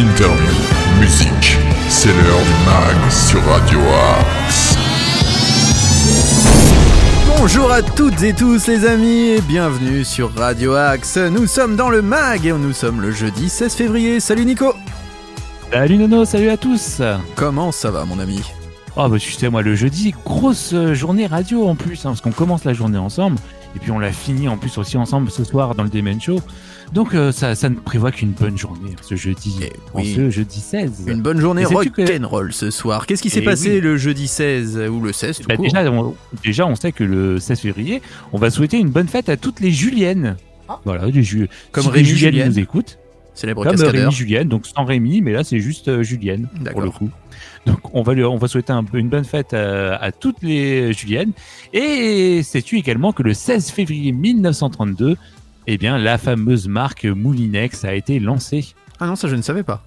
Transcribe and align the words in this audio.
interview, 0.00 0.54
musique. 0.98 1.58
C'est 1.90 2.08
l'heure 2.08 2.40
du 2.40 2.64
mag 2.64 3.10
sur 3.10 3.44
Radio 3.44 3.78
Axe. 4.18 4.74
Bonjour 7.36 7.70
à 7.70 7.82
toutes 7.82 8.22
et 8.22 8.32
tous 8.32 8.66
les 8.66 8.86
amis 8.86 9.28
et 9.28 9.40
bienvenue 9.42 10.02
sur 10.04 10.34
Radio 10.34 10.72
Axe. 10.72 11.18
Nous 11.18 11.46
sommes 11.46 11.76
dans 11.76 11.90
le 11.90 12.00
mag 12.00 12.46
et 12.46 12.52
nous 12.52 12.72
sommes 12.72 13.02
le 13.02 13.12
jeudi 13.12 13.50
16 13.50 13.74
février. 13.74 14.20
Salut 14.20 14.46
Nico 14.46 14.74
Salut 15.70 15.98
Nono, 15.98 16.24
salut 16.24 16.48
à 16.48 16.56
tous 16.56 17.02
Comment 17.36 17.70
ça 17.70 17.90
va 17.90 18.06
mon 18.06 18.18
ami? 18.18 18.40
Oh 18.96 19.06
bah 19.06 19.18
tu 19.18 19.32
sais 19.32 19.50
moi 19.50 19.60
le 19.60 19.74
jeudi, 19.74 20.14
grosse 20.24 20.72
euh, 20.72 20.94
journée 20.94 21.26
radio 21.26 21.68
en 21.68 21.74
plus, 21.74 22.00
hein, 22.00 22.10
parce 22.10 22.22
qu'on 22.22 22.32
commence 22.32 22.64
la 22.64 22.72
journée 22.72 22.98
ensemble, 22.98 23.36
et 23.76 23.78
puis 23.78 23.90
on 23.90 23.98
l'a 23.98 24.12
fini 24.12 24.48
en 24.48 24.56
plus 24.56 24.76
aussi 24.78 24.96
ensemble 24.96 25.30
ce 25.30 25.44
soir 25.44 25.74
dans 25.74 25.82
le 25.84 25.88
Demen 25.90 26.20
Show. 26.20 26.40
Donc 26.92 27.14
euh, 27.14 27.30
ça, 27.30 27.54
ça 27.54 27.68
ne 27.68 27.76
prévoit 27.76 28.10
qu'une 28.10 28.32
bonne 28.32 28.58
journée 28.58 28.96
ce 29.00 29.14
jeudi, 29.14 29.60
Eh 29.62 29.72
oui. 29.94 30.12
ce 30.16 30.28
jeudi 30.28 30.58
16. 30.60 31.04
Une 31.06 31.22
bonne 31.22 31.38
journée 31.40 31.64
sais-tu 31.64 31.90
que- 31.92 32.02
rock'n'roll 32.02 32.52
ce 32.52 32.70
soir. 32.72 33.06
Qu'est-ce 33.06 33.22
qui 33.22 33.30
s'est 33.30 33.40
Eh 33.42 33.44
passé 33.44 33.74
oui. 33.74 33.80
le 33.80 33.96
jeudi 33.96 34.26
16 34.26 34.76
ou 34.90 35.00
le 35.00 35.12
16 35.12 35.38
tout 35.38 35.48
Bah, 35.48 35.54
court 35.56 35.64
déjà, 35.66 35.88
on, 35.92 36.14
déjà, 36.42 36.66
on 36.66 36.74
sait 36.74 36.90
que 36.90 37.04
le 37.04 37.38
16 37.38 37.60
février, 37.60 38.02
on 38.32 38.38
va 38.38 38.50
souhaiter 38.50 38.78
une 38.78 38.90
bonne 38.90 39.06
fête 39.06 39.28
à 39.28 39.36
toutes 39.36 39.60
les 39.60 39.70
Juliennes. 39.70 40.36
Voilà, 40.84 41.08
des 41.10 41.22
Ju- 41.22 41.48
Ah. 41.50 41.54
Comme 41.72 41.84
si 41.84 41.90
Rémi 41.90 42.08
Julienne. 42.08 42.48
nous 42.48 42.58
écoutent. 42.58 42.98
Célèbre 43.40 43.62
Comme 43.64 43.72
euh, 43.72 43.76
cascadeur. 43.76 44.02
Rémi 44.02 44.12
Julienne, 44.14 44.48
donc 44.48 44.66
sans 44.66 44.84
Rémi, 44.84 45.22
mais 45.22 45.32
là 45.32 45.44
c'est 45.44 45.60
juste 45.60 45.88
euh, 45.88 46.02
Julienne 46.02 46.46
pour 46.70 46.82
le 46.82 46.90
coup. 46.90 47.10
Donc 47.64 47.78
on 47.94 48.02
va, 48.02 48.12
lui, 48.12 48.22
on 48.22 48.36
va 48.36 48.48
souhaiter 48.48 48.72
un 48.72 48.84
une 48.92 49.08
bonne 49.08 49.24
fête 49.24 49.54
à, 49.54 49.96
à 49.96 50.12
toutes 50.12 50.42
les 50.42 50.92
Juliennes. 50.92 51.32
Et 51.72 52.42
sais-tu 52.42 52.76
également 52.76 53.12
que 53.12 53.22
le 53.22 53.32
16 53.32 53.70
février 53.70 54.12
1932, 54.12 55.16
eh 55.66 55.78
bien 55.78 55.96
la 55.96 56.18
fameuse 56.18 56.68
marque 56.68 57.06
Moulinex 57.06 57.84
a 57.84 57.94
été 57.94 58.18
lancée. 58.18 58.74
Ah 58.98 59.06
non, 59.06 59.16
ça 59.16 59.28
je 59.28 59.36
ne 59.36 59.42
savais 59.42 59.62
pas. 59.62 59.82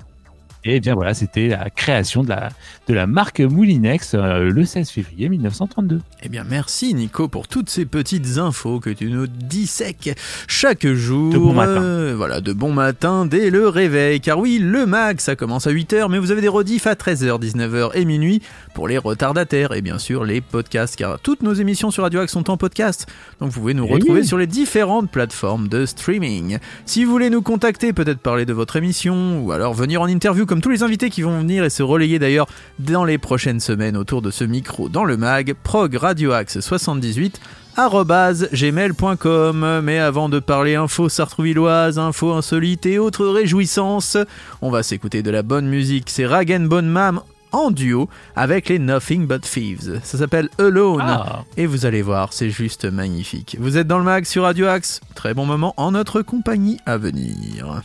Et 0.66 0.80
bien 0.80 0.96
voilà, 0.96 1.14
c'était 1.14 1.50
la 1.50 1.70
création 1.70 2.24
de 2.24 2.30
la, 2.30 2.50
de 2.88 2.94
la 2.94 3.06
marque 3.06 3.42
Moulinex 3.42 4.14
euh, 4.14 4.50
le 4.50 4.64
16 4.64 4.90
février 4.90 5.28
1932. 5.28 6.00
Eh 6.24 6.30
bien, 6.30 6.46
merci 6.50 6.94
Nico 6.94 7.28
pour 7.28 7.50
toutes 7.50 7.70
ces 7.70 7.86
petites 7.86 8.38
infos 8.38 8.80
que 8.80 8.90
tu 8.90 9.10
nous 9.10 9.28
dissèques 9.28 10.18
chaque 10.48 10.88
jour. 10.88 11.34
De 11.34 11.38
bon 11.38 11.52
matin. 11.54 11.82
Euh, 11.84 12.14
voilà, 12.16 12.40
de 12.40 12.54
bon 12.54 12.72
matin 12.72 13.26
dès 13.26 13.50
le 13.50 13.68
réveil. 13.68 14.22
Car 14.22 14.40
oui, 14.40 14.58
le 14.58 14.86
mag, 14.86 15.20
ça 15.20 15.36
commence 15.36 15.68
à 15.68 15.72
8h, 15.72 16.10
mais 16.10 16.18
vous 16.18 16.32
avez 16.32 16.40
des 16.40 16.48
rediffs 16.48 16.88
à 16.88 16.94
13h, 16.94 17.42
19h 17.42 17.92
et 17.96 18.06
minuit 18.06 18.42
pour 18.74 18.88
les 18.88 18.98
retardataires 18.98 19.74
et 19.74 19.82
bien 19.82 20.00
sûr 20.00 20.24
les 20.24 20.40
podcasts. 20.40 20.96
Car 20.96 21.20
toutes 21.20 21.44
nos 21.44 21.54
émissions 21.54 21.92
sur 21.92 22.04
Radio 22.04 22.22
Axe 22.22 22.32
sont 22.32 22.50
en 22.50 22.56
podcast. 22.56 23.06
Donc 23.42 23.52
vous 23.52 23.60
pouvez 23.60 23.74
nous 23.74 23.86
Eh 23.90 23.94
retrouver 23.96 24.22
oui. 24.22 24.28
sur 24.28 24.38
les 24.38 24.48
différentes 24.48 25.12
plateformes 25.12 25.68
de 25.68 25.86
streaming. 25.86 26.60
Si 26.86 27.04
vous 27.04 27.12
voulez 27.12 27.30
nous 27.30 27.42
contacter, 27.42 27.92
peut-être 27.92 28.20
parler 28.20 28.46
de 28.46 28.54
votre 28.54 28.78
émission 28.78 29.44
ou 29.44 29.52
alors 29.52 29.74
venir 29.74 30.02
en 30.02 30.08
interview 30.08 30.46
comme 30.46 30.53
tous 30.62 30.70
les 30.70 30.84
invités 30.84 31.10
qui 31.10 31.22
vont 31.22 31.40
venir 31.40 31.64
et 31.64 31.70
se 31.70 31.84
relayer 31.84 32.20
d'ailleurs 32.20 32.48
dans 32.80 33.06
les 33.06 33.18
prochaines 33.18 33.60
semaines 33.60 33.98
autour 33.98 34.22
de 34.22 34.32
ce 34.32 34.44
micro 34.44 34.90
dans 34.90 35.06
le 35.06 35.18
mag, 35.18 35.56
prog 35.64 35.96
radioaxe 35.96 36.60
78 36.60 37.40
arobase 37.76 38.50
gmail.com 38.54 39.82
mais 39.84 40.00
avant 40.00 40.30
de 40.30 40.40
parler 40.40 40.76
info 40.76 41.10
sartrouvilloise, 41.10 41.98
info 42.00 42.34
insolite 42.34 42.86
et 42.86 43.00
autres 43.00 43.26
réjouissances, 43.28 44.18
on 44.62 44.70
va 44.70 44.84
s'écouter 44.84 45.24
de 45.24 45.32
la 45.32 45.44
bonne 45.44 45.68
musique, 45.68 46.10
c'est 46.10 46.26
Rag 46.26 46.56
Bone 46.68 46.88
Mam 46.88 47.22
en 47.54 47.72
duo 47.72 48.10
avec 48.36 48.68
les 48.68 48.80
Nothing 48.80 49.28
But 49.28 49.42
Thieves. 49.42 50.02
Ça 50.04 50.18
s'appelle 50.18 50.50
Alone. 50.60 51.02
Ah, 51.06 51.44
Et 51.56 51.66
vous 51.66 51.86
allez 51.86 52.02
voir, 52.02 52.34
c'est 52.34 52.50
juste 52.50 52.86
magnifique. 52.86 53.56
Vous 53.60 53.78
êtes 53.78 53.88
dans 53.88 54.00
le 54.00 54.04
mag 54.04 54.26
sur 54.26 54.44
Radio 54.44 54.68
Axe. 54.68 55.00
Très 55.16 55.34
bon 55.34 55.46
moment 55.46 55.74
en 55.78 55.92
notre 55.92 56.22
compagnie 56.22 56.80
à 56.86 56.98
venir. 56.98 57.82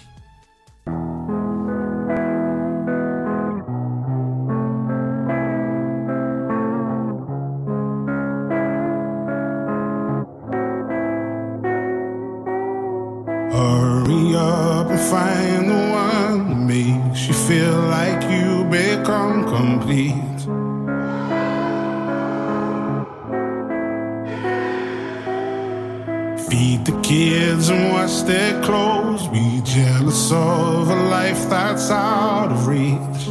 Up 14.36 14.90
and 14.90 15.00
find 15.00 15.70
the 15.70 15.74
one 15.74 16.48
that 16.50 16.56
makes 16.56 17.26
you 17.26 17.34
feel 17.34 17.80
like 17.80 18.22
you 18.30 18.64
become 18.70 19.44
complete. 19.44 20.38
Feed 26.48 26.84
the 26.84 27.00
kids 27.02 27.70
and 27.70 27.92
wash 27.92 28.20
their 28.22 28.62
clothes. 28.62 29.26
Be 29.28 29.62
jealous 29.64 30.30
of 30.30 30.90
a 30.90 30.94
life 31.08 31.48
that's 31.48 31.90
out 31.90 32.52
of 32.52 32.66
reach. 32.66 33.28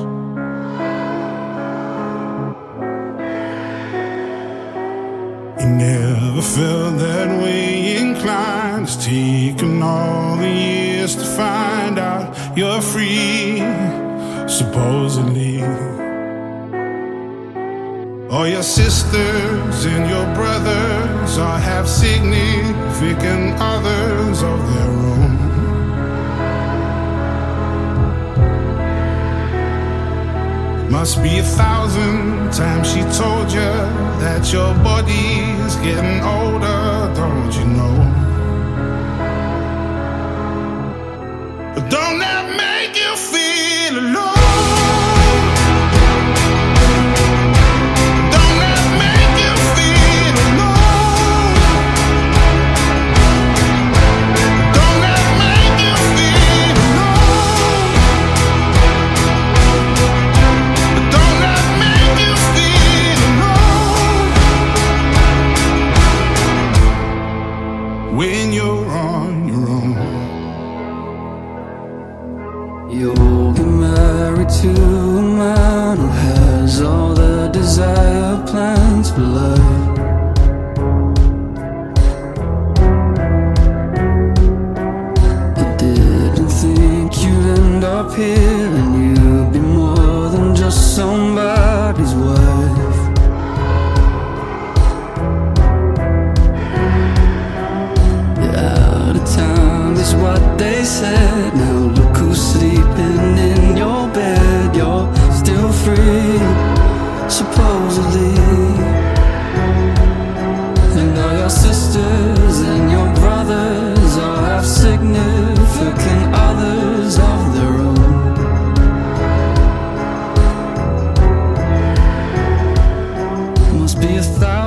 Never 5.64 6.41
felt 6.41 6.97
that 6.97 7.29
way 7.41 7.97
inclined. 7.97 8.88
It's 8.88 9.06
taken 9.06 9.84
all 9.84 10.38
the 10.38 10.47
years 10.47 10.86
to 11.16 11.25
find 11.25 11.97
out 12.00 12.57
you're 12.57 12.81
free, 12.81 13.59
supposedly. 14.47 15.63
All 18.29 18.47
your 18.47 18.63
sisters 18.63 19.85
and 19.85 20.09
your 20.09 20.25
brothers 20.35 21.38
all 21.38 21.57
have 21.57 21.88
significant 21.88 23.56
others 23.57 24.44
of 24.44 24.59
their 24.73 24.91
own. 25.12 25.38
Must 30.91 31.23
be 31.23 31.40
a 31.40 31.44
thousand 31.44 32.51
times 32.51 32.91
she 32.91 33.01
told 33.22 33.51
you 33.51 33.72
that 34.23 34.51
your 34.51 34.73
body's 34.84 35.75
getting 35.78 36.22
older, 36.23 37.13
don't 37.16 37.53
you 37.53 37.66
know? 37.66 38.16
Don't 41.81 42.19
that 42.19 42.45
make 42.57 42.95
you 42.97 43.15
feel 43.15 43.99
alone? 43.99 44.36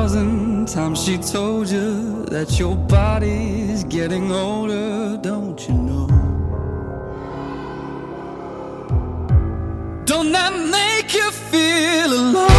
Thousand 0.01 0.67
times 0.67 1.05
she 1.05 1.19
told 1.19 1.69
you 1.69 2.25
that 2.25 2.59
your 2.59 2.75
body's 2.75 3.85
getting 3.85 4.33
older, 4.33 5.19
don't 5.19 5.69
you 5.69 5.75
know? 5.75 6.07
Don't 10.07 10.33
that 10.33 10.55
make 10.71 11.13
you 11.13 11.31
feel 11.31 12.13
alone? 12.15 12.50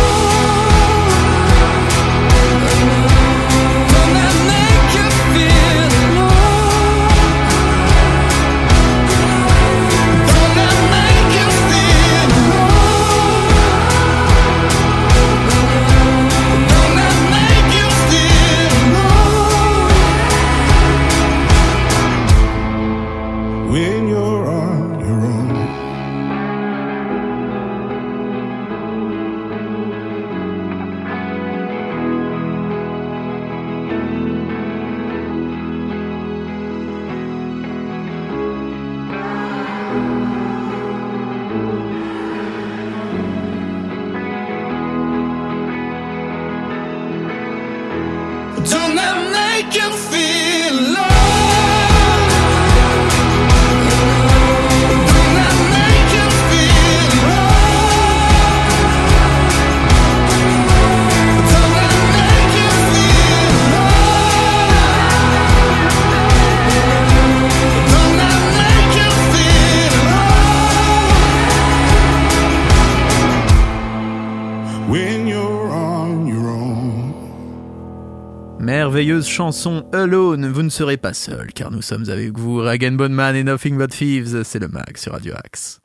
Merveilleuse 78.59 79.27
chanson 79.27 79.85
Alone, 79.93 80.47
vous 80.47 80.61
ne 80.63 80.69
serez 80.69 80.97
pas 80.97 81.13
seul 81.13 81.51
car 81.53 81.71
nous 81.71 81.81
sommes 81.81 82.09
avec 82.09 82.37
vous, 82.37 82.57
Rag 82.57 82.95
Bonman 82.95 83.35
et 83.35 83.43
Nothing 83.43 83.77
But 83.77 83.89
Thieves, 83.91 84.43
c'est 84.43 84.59
le 84.59 84.67
mag 84.67 84.97
sur 84.97 85.13
Radio 85.13 85.33
Axe. 85.43 85.79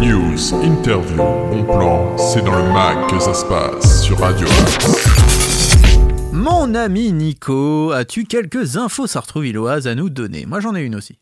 News, 0.00 0.54
interview, 0.62 1.16
bon 1.16 1.64
plan, 1.64 2.16
c'est 2.16 2.44
dans 2.44 2.56
le 2.56 2.72
mag 2.72 3.10
que 3.10 3.18
ça 3.18 3.34
se 3.34 3.44
passe 3.46 4.02
sur 4.04 4.18
Radio 4.20 4.46
Axe. 4.46 5.98
Mon 6.32 6.74
ami 6.74 7.12
Nico, 7.12 7.90
as-tu 7.92 8.24
quelques 8.24 8.76
infos 8.76 9.06
sartrouvilloises 9.06 9.88
à 9.88 9.94
nous 9.94 10.10
donner? 10.10 10.46
Moi 10.46 10.60
j'en 10.60 10.74
ai 10.76 10.82
une 10.82 10.94
aussi. 10.94 11.18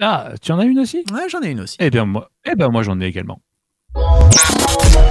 Ah, 0.00 0.32
tu 0.40 0.52
en 0.52 0.58
as 0.58 0.64
une 0.64 0.78
aussi? 0.78 1.04
Ouais, 1.12 1.28
j'en 1.28 1.42
ai 1.42 1.50
une 1.50 1.60
aussi. 1.60 1.76
Eh 1.78 1.90
bien, 1.90 2.06
moi, 2.06 2.30
eh 2.46 2.54
ben, 2.54 2.70
moi 2.70 2.82
j'en 2.82 2.98
ai 3.00 3.06
également. 3.06 3.42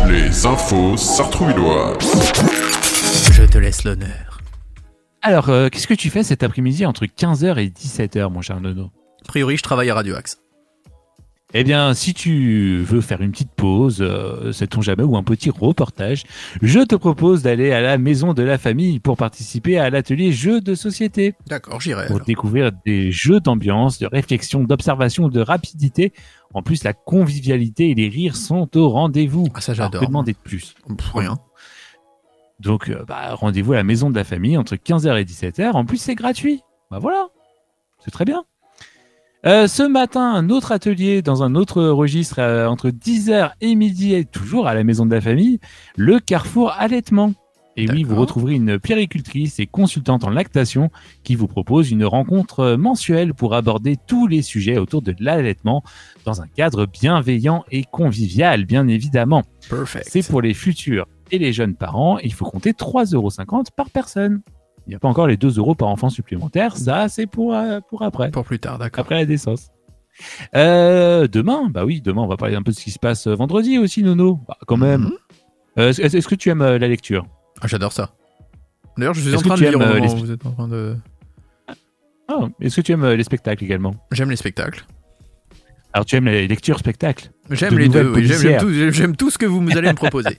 Les 0.07 0.45
infos 0.47 0.97
sartrouvilloises. 0.97 2.68
Je 3.49 3.53
te 3.53 3.57
laisse 3.57 3.83
l'honneur. 3.83 4.41
Alors, 5.23 5.49
euh, 5.49 5.69
qu'est-ce 5.69 5.87
que 5.87 5.95
tu 5.95 6.11
fais 6.11 6.21
cet 6.21 6.43
après-midi 6.43 6.85
entre 6.85 7.07
15h 7.07 7.57
et 7.57 7.69
17h, 7.69 8.31
mon 8.31 8.43
cher 8.43 8.61
Nono? 8.61 8.91
A 9.23 9.27
priori, 9.27 9.57
je 9.57 9.63
travaille 9.63 9.89
à 9.89 9.95
Radio 9.95 10.13
Axe. 10.13 10.37
Eh 11.55 11.63
bien, 11.63 11.95
si 11.95 12.13
tu 12.13 12.83
veux 12.83 13.01
faire 13.01 13.21
une 13.21 13.31
petite 13.31 13.49
pause, 13.55 14.01
euh, 14.01 14.51
sait-on 14.51 14.83
jamais, 14.83 15.01
ou 15.01 15.17
un 15.17 15.23
petit 15.23 15.49
reportage, 15.49 16.25
je 16.61 16.79
te 16.81 16.93
propose 16.93 17.41
d'aller 17.41 17.71
à 17.71 17.81
la 17.81 17.97
maison 17.97 18.35
de 18.35 18.43
la 18.43 18.59
famille 18.59 18.99
pour 18.99 19.17
participer 19.17 19.79
à 19.79 19.89
l'atelier 19.89 20.31
jeux 20.31 20.61
de 20.61 20.75
société, 20.75 21.33
D'accord, 21.47 21.81
j'irai. 21.81 22.05
pour 22.05 22.17
alors. 22.17 22.27
découvrir 22.27 22.71
des 22.85 23.11
jeux 23.11 23.39
d'ambiance, 23.39 23.97
de 23.97 24.05
réflexion, 24.05 24.63
d'observation, 24.63 25.27
de 25.27 25.39
rapidité. 25.39 26.13
En 26.53 26.61
plus, 26.61 26.83
la 26.83 26.93
convivialité 26.93 27.89
et 27.89 27.95
les 27.95 28.09
rires 28.09 28.35
sont 28.35 28.69
au 28.77 28.89
rendez-vous. 28.89 29.47
Ah, 29.55 29.61
ça, 29.61 29.71
Alors, 29.71 29.85
j'adore. 29.85 30.01
que 30.01 30.05
demander 30.05 30.33
de 30.33 30.37
plus? 30.37 30.75
Pff, 30.87 31.13
rien. 31.15 31.39
Donc, 32.59 32.89
euh, 32.89 33.03
bah, 33.07 33.35
rendez-vous 33.35 33.73
à 33.73 33.77
la 33.77 33.83
maison 33.83 34.09
de 34.09 34.15
la 34.15 34.23
famille 34.23 34.57
entre 34.57 34.75
15h 34.75 35.19
et 35.19 35.23
17h. 35.23 35.71
En 35.71 35.85
plus, 35.85 35.97
c'est 35.97 36.15
gratuit. 36.15 36.61
Bah 36.91 36.99
voilà, 36.99 37.27
c'est 38.03 38.11
très 38.11 38.25
bien. 38.25 38.43
Euh, 39.45 39.67
ce 39.67 39.83
matin, 39.83 40.33
un 40.33 40.49
autre 40.49 40.73
atelier 40.73 41.21
dans 41.21 41.43
un 41.43 41.55
autre 41.55 41.81
registre 41.83 42.39
euh, 42.39 42.67
entre 42.67 42.89
10h 42.89 43.51
et 43.61 43.75
midi, 43.75 44.13
et 44.13 44.25
toujours 44.25 44.67
à 44.67 44.73
la 44.73 44.83
maison 44.83 45.05
de 45.05 45.15
la 45.15 45.21
famille, 45.21 45.59
le 45.95 46.19
carrefour 46.19 46.73
allaitement. 46.77 47.33
Et 47.77 47.89
oui, 47.89 48.03
vous 48.03 48.15
retrouverez 48.17 48.55
une 48.55 48.77
puéricultrice 48.77 49.61
et 49.61 49.65
consultante 49.65 50.25
en 50.25 50.29
lactation 50.29 50.89
qui 51.23 51.35
vous 51.35 51.47
propose 51.47 51.91
une 51.91 52.03
rencontre 52.03 52.75
mensuelle 52.75 53.33
pour 53.33 53.53
aborder 53.53 53.95
tous 54.05 54.27
les 54.27 54.41
sujets 54.41 54.77
autour 54.77 55.01
de 55.01 55.15
l'allaitement 55.19 55.81
dans 56.25 56.41
un 56.41 56.47
cadre 56.47 56.85
bienveillant 56.85 57.63
et 57.71 57.85
convivial, 57.85 58.65
bien 58.65 58.89
évidemment. 58.89 59.43
Perfect. 59.69 60.09
C'est 60.09 60.27
pour 60.27 60.41
les 60.41 60.53
futurs 60.53 61.05
et 61.31 61.37
les 61.37 61.53
jeunes 61.53 61.75
parents. 61.75 62.19
Il 62.19 62.33
faut 62.33 62.45
compter 62.45 62.71
3,50 62.71 63.15
euros 63.15 63.29
par 63.75 63.89
personne. 63.89 64.41
Il 64.87 64.89
n'y 64.89 64.95
a 64.95 64.99
pas 64.99 65.07
encore 65.07 65.27
les 65.27 65.37
2 65.37 65.57
euros 65.59 65.75
par 65.75 65.87
enfant 65.89 66.09
supplémentaire. 66.09 66.75
Ça, 66.75 67.09
c'est 67.09 67.27
pour, 67.27 67.53
euh, 67.53 67.79
pour 67.89 68.01
après, 68.01 68.31
Pour 68.31 68.43
plus 68.43 68.59
tard, 68.59 68.79
d'accord. 68.79 69.03
après 69.03 69.15
la 69.15 69.25
naissance. 69.25 69.69
Euh, 70.55 71.27
demain, 71.27 71.69
bah 71.69 71.85
oui, 71.85 72.01
demain, 72.01 72.23
on 72.23 72.27
va 72.27 72.37
parler 72.37 72.55
un 72.55 72.63
peu 72.63 72.71
de 72.71 72.75
ce 72.75 72.83
qui 72.83 72.91
se 72.91 72.99
passe 72.99 73.27
euh, 73.27 73.35
vendredi 73.35 73.77
aussi, 73.77 74.03
Nono. 74.03 74.39
Bah, 74.47 74.57
quand 74.67 74.77
même. 74.77 75.01
Mhm. 75.01 75.11
Euh, 75.77 75.93
est-ce, 75.93 76.27
que 76.27 76.35
tu 76.35 76.49
aimes 76.49 76.63
la 76.63 76.87
lecture? 76.87 77.25
Ah, 77.61 77.67
J'adore 77.67 77.93
ça. 77.93 78.11
D'ailleurs, 78.97 79.13
je 79.13 79.21
suis 79.21 79.35
en 79.35 79.39
train 79.41 79.55
de 79.55 79.59
tu 79.59 79.63
lire 79.65 79.77
au 79.77 79.81
aimes, 79.81 79.89
moment 79.89 80.05
les 80.05 80.13
où 80.13 80.17
vous 80.17 80.31
êtes 80.31 80.45
en 80.45 80.51
train 80.51 80.67
de... 80.67 80.97
Ah, 82.27 82.47
Est-ce 82.59 82.75
que 82.75 82.81
tu 82.81 82.91
aimes 82.91 83.07
les 83.07 83.23
spectacles 83.23 83.63
également? 83.63 83.93
J'aime 84.11 84.29
les 84.29 84.35
spectacles. 84.35 84.85
Alors, 85.93 86.05
tu 86.05 86.15
aimes 86.15 86.25
les 86.25 86.47
lectures 86.47 86.79
spectacles? 86.79 87.31
J'aime 87.51 87.73
De 87.73 87.77
les 87.77 87.89
deux, 87.89 88.11
oui. 88.15 88.25
J'aime- 88.25 88.59
tout, 88.59 88.71
j'aime- 88.91 89.15
tout 89.15 89.29
ce 89.29 89.37
que 89.37 89.45
vous 89.45 89.67
allez 89.77 89.89
me 89.89 89.93
proposer. 89.95 90.37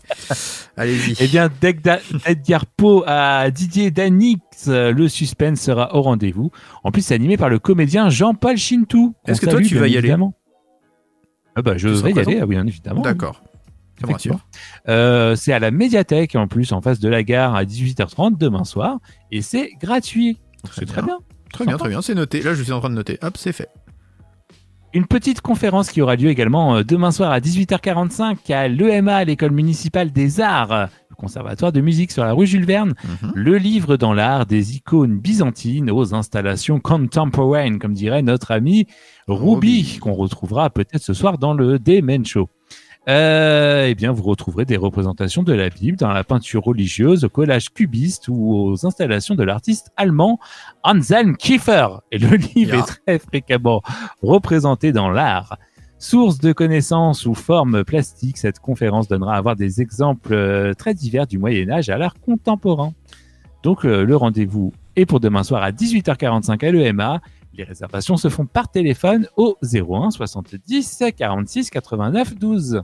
Allez-y. 0.77 1.15
Eh 1.21 1.27
bien, 1.27 1.49
d'Edgar 1.61 2.67
Poe 2.77 3.03
à 3.07 3.51
Didier 3.51 3.91
Danix, 3.91 4.41
le 4.69 5.09
suspense 5.09 5.61
sera 5.61 5.95
au 5.97 6.03
rendez-vous. 6.03 6.51
En 6.85 6.91
plus, 6.93 7.03
c'est 7.03 7.15
animé 7.15 7.37
par 7.37 7.49
le 7.49 7.59
comédien 7.59 8.11
Jean-Paul 8.11 8.57
Chintou. 8.57 9.15
Est-ce 9.27 9.41
que 9.41 9.47
toi, 9.51 9.61
tu 9.61 9.75
vas 9.77 9.87
y 9.87 9.91
aller 9.91 9.99
évidemment. 9.99 10.35
Ah 11.57 11.63
bah, 11.63 11.77
je 11.77 11.89
Tu 11.89 11.95
vais 11.95 12.11
y 12.11 12.15
présent 12.15 12.31
aller, 12.31 12.41
ah 12.41 12.47
oui, 12.47 12.55
bien 12.55 12.67
évidemment. 12.67 13.03
D'accord. 13.03 13.43
Effectivement. 14.03 14.41
Euh, 14.89 15.37
c'est 15.37 15.53
à 15.53 15.59
la 15.59 15.71
médiathèque, 15.71 16.35
en 16.35 16.47
plus, 16.49 16.73
en 16.73 16.81
face 16.81 17.01
de 17.01 17.09
la 17.09 17.23
gare, 17.23 17.55
à 17.55 17.65
18h30 17.65 18.39
demain 18.39 18.65
soir. 18.65 18.99
Et 19.31 19.43
c'est 19.43 19.71
gratuit. 19.81 20.39
Très 20.65 20.81
C'est 20.81 20.87
très 20.87 21.03
bien. 21.03 21.19
Très 21.53 21.67
bien, 21.67 21.77
très 21.77 21.89
bien. 21.89 22.01
C'est 22.01 22.15
noté. 22.15 22.41
Là, 22.41 22.55
je 22.55 22.63
suis 22.63 22.73
en 22.73 22.79
train 22.81 22.89
de 22.91 22.95
noter. 22.95 23.19
Hop, 23.23 23.37
c'est 23.37 23.53
fait. 23.53 23.69
Une 24.93 25.07
petite 25.07 25.41
conférence 25.41 25.91
qui 25.91 26.03
aura 26.03 26.17
lieu 26.17 26.31
également 26.31 26.77
euh, 26.77 26.83
demain 26.83 27.13
soir 27.13 27.31
à 27.31 27.39
18h45 27.39 28.53
à 28.53 28.67
l'EMA, 28.67 29.23
l'école 29.23 29.53
municipale 29.53 30.11
des 30.11 30.41
arts, 30.41 30.89
le 31.11 31.15
conservatoire 31.17 31.71
de 31.71 31.81
musique 31.81 32.11
sur 32.11 32.25
la 32.25 32.33
rue 32.33 32.49
Jules 32.49 32.65
Verne. 32.65 32.95
Mhm. 33.05 33.33
Le 33.37 33.57
livre 33.57 33.97
dans 33.97 34.13
l'art 34.13 34.47
des 34.47 34.75
icônes 34.75 35.17
byzantines 35.17 35.93
aux 35.93 36.13
installations 36.13 36.81
contemporaines, 36.81 37.79
comme 37.79 37.95
dirait 37.95 38.23
notre 38.23 38.51
ami 38.51 38.89
Ruby, 39.29 39.83
Ruby. 39.83 39.99
qu'on 40.01 40.15
retrouvera 40.15 40.71
peut-être 40.71 41.03
ce 41.03 41.15
soir 41.15 41.39
dans 41.39 41.55
le 41.55 41.79
Demen 41.79 42.27
Show. 42.27 42.49
Euh, 43.09 43.87
eh 43.89 43.95
bien, 43.95 44.13
vous 44.13 44.23
retrouverez 44.23 44.67
des 44.67 44.77
représentations 44.77 45.43
de 45.43 45.55
la 45.55 45.71
Bible 45.71 45.97
dans 45.97 46.13
la 46.13 46.23
peinture 46.23 46.63
religieuse, 46.63 47.25
au 47.25 47.29
collage 47.29 47.73
cubiste 47.73 48.29
ou 48.29 48.55
aux 48.55 48.87
installations 48.87 49.35
de 49.35 49.43
l'artiste 49.43 49.91
allemand 49.97 50.39
Anselm 50.83 51.37
Kiefer. 51.37 51.87
Et 52.13 52.19
le 52.19 52.37
livre 52.37 52.75
est 52.75 53.01
très 53.03 53.19
fréquemment 53.19 53.83
représenté 54.23 54.93
dans 54.93 55.11
l'art. 55.11 55.57
Source 55.99 56.39
de 56.39 56.53
connaissances 56.53 57.21
sous 57.21 57.35
forme 57.35 57.85
plastique, 57.85 58.39
cette 58.39 58.59
conférence 58.59 59.09
donnera 59.09 59.37
à 59.37 59.41
voir 59.41 59.57
des 59.57 59.81
exemples 59.83 60.33
euh, 60.33 60.73
très 60.73 60.95
divers 60.95 61.27
du 61.27 61.39
Moyen 61.39 61.71
Âge 61.71 61.91
à 61.91 61.99
l'art 61.99 62.15
contemporain. 62.15 62.93
Donc 63.63 63.85
euh, 63.85 64.05
le 64.05 64.17
rendez-vous 64.17 64.73
est 64.97 65.05
pour 65.05 65.21
demain 65.21 65.43
soir 65.43 65.63
à 65.63 65.73
18h45 65.73 66.67
à 66.67 66.71
l'EMA. 66.71 67.21
Les 67.53 67.65
réservations 67.65 68.17
se 68.17 68.29
font 68.29 68.47
par 68.47 68.71
téléphone 68.71 69.29
au 69.37 69.57
01 69.63 70.11
70 70.11 71.05
46 71.17 71.71
89 71.71 72.37
12. 72.37 72.83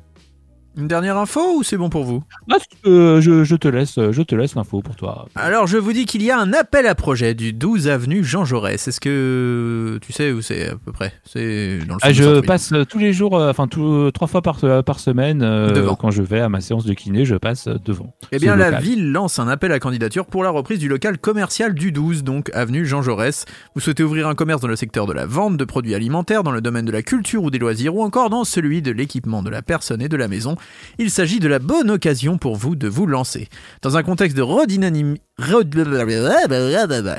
Une 0.79 0.89
dernière 0.89 1.17
info 1.17 1.41
ou 1.57 1.63
c'est 1.63 1.79
bon 1.79 1.89
pour 1.89 2.05
vous? 2.05 2.23
Ah, 2.51 2.57
euh, 2.87 3.21
je, 3.23 3.45
je 3.45 3.57
te 3.57 3.67
laisse, 3.67 3.95
je 3.97 4.23
te 4.23 4.35
laisse 4.35 4.55
l'info 4.55 4.83
pour 4.83 4.95
toi. 4.95 5.27
Alors, 5.35 5.67
je 5.67 5.79
vous 5.79 5.95
dis 5.95 6.05
qu'il 6.05 6.23
y 6.23 6.31
a 6.31 6.39
un 6.39 6.53
appel 6.53 6.87
à 6.87 6.95
projet 6.95 7.35
du 7.35 7.55
12 7.55 7.89
avenue 7.89 8.23
Jean 8.23 8.45
Jaurès. 8.45 8.87
Est-ce 8.87 9.01
que 9.01 9.99
tu 10.03 10.13
sais 10.13 10.33
où 10.33 10.43
c'est 10.43 10.69
à 10.69 10.77
peu 10.77 10.93
près? 10.93 11.15
C'est 11.25 11.79
dans 11.89 11.95
le 11.95 12.01
Ah, 12.03 12.13
je 12.13 12.41
passe 12.41 12.73
euh, 12.73 12.85
tous 12.85 12.99
les 12.99 13.15
jours, 13.15 13.39
euh, 13.39 13.51
enfin 13.51 13.69
tout- 13.69 14.11
trois 14.13 14.29
fois 14.29 14.43
par, 14.43 14.59
euh, 14.65 14.83
par 14.83 15.01
semaine, 15.01 15.43
euh, 15.43 15.95
quand 15.99 16.11
je 16.11 16.21
vais 16.23 16.41
à 16.41 16.49
ma 16.51 16.61
séance 16.61 16.85
de 16.85 16.93
kiné, 16.93 17.25
je 17.25 17.37
passe 17.37 17.69
euh, 17.69 17.79
devant. 17.83 18.15
Eh 18.33 18.39
bien, 18.39 18.55
la 18.55 18.73
ville 18.79 19.11
lance 19.13 19.39
un 19.39 19.49
appel 19.49 19.73
à 19.73 19.79
candidature 19.79 20.27
pour 20.27 20.45
la 20.45 20.51
reprise 20.51 20.79
du 20.79 20.89
local 20.89 21.17
commercial 21.19 21.73
du 21.75 21.91
12, 21.91 22.23
donc 22.23 22.51
avenue 22.53 22.85
Jean 22.85 23.01
Jaurès. 23.01 23.47
Vous 23.75 23.81
souhaitez 23.81 24.03
ouvrir 24.03 24.29
un 24.29 24.35
commerce 24.35 24.61
dans 24.61 24.69
le 24.69 24.77
secteur 24.77 25.07
de 25.07 25.15
la 25.15 25.25
vente 25.25 25.57
de 25.57 25.65
produits 25.65 25.95
alimentaires, 25.95 26.43
dans 26.43 26.51
le 26.53 26.61
domaine 26.61 26.85
de 26.85 26.93
la 26.93 27.03
culture 27.03 27.43
ou 27.43 27.51
des 27.51 27.59
loisirs, 27.59 27.95
ou 27.95 28.03
encore 28.03 28.29
dans 28.29 28.45
celui 28.45 28.83
de 28.83 28.91
l'équipement 28.91 29.43
de 29.43 29.49
la 29.49 29.63
personne 29.63 30.03
et 30.03 30.09
de 30.11 30.17
la 30.19 30.29
maison. 30.29 30.57
Il 30.99 31.11
s'agit 31.11 31.41
de 31.41 31.49
la 31.49 31.59
bonne 31.59 31.91
occasion 31.91 32.39
pour 32.39 32.57
vous 32.57 32.77
de 32.77 32.89
vous 32.89 33.07
lancer. 33.07 33.49
Dans 33.83 33.97
un 33.97 34.03
contexte 34.03 34.37
de 34.37 34.43
redynamisme... 34.43 35.17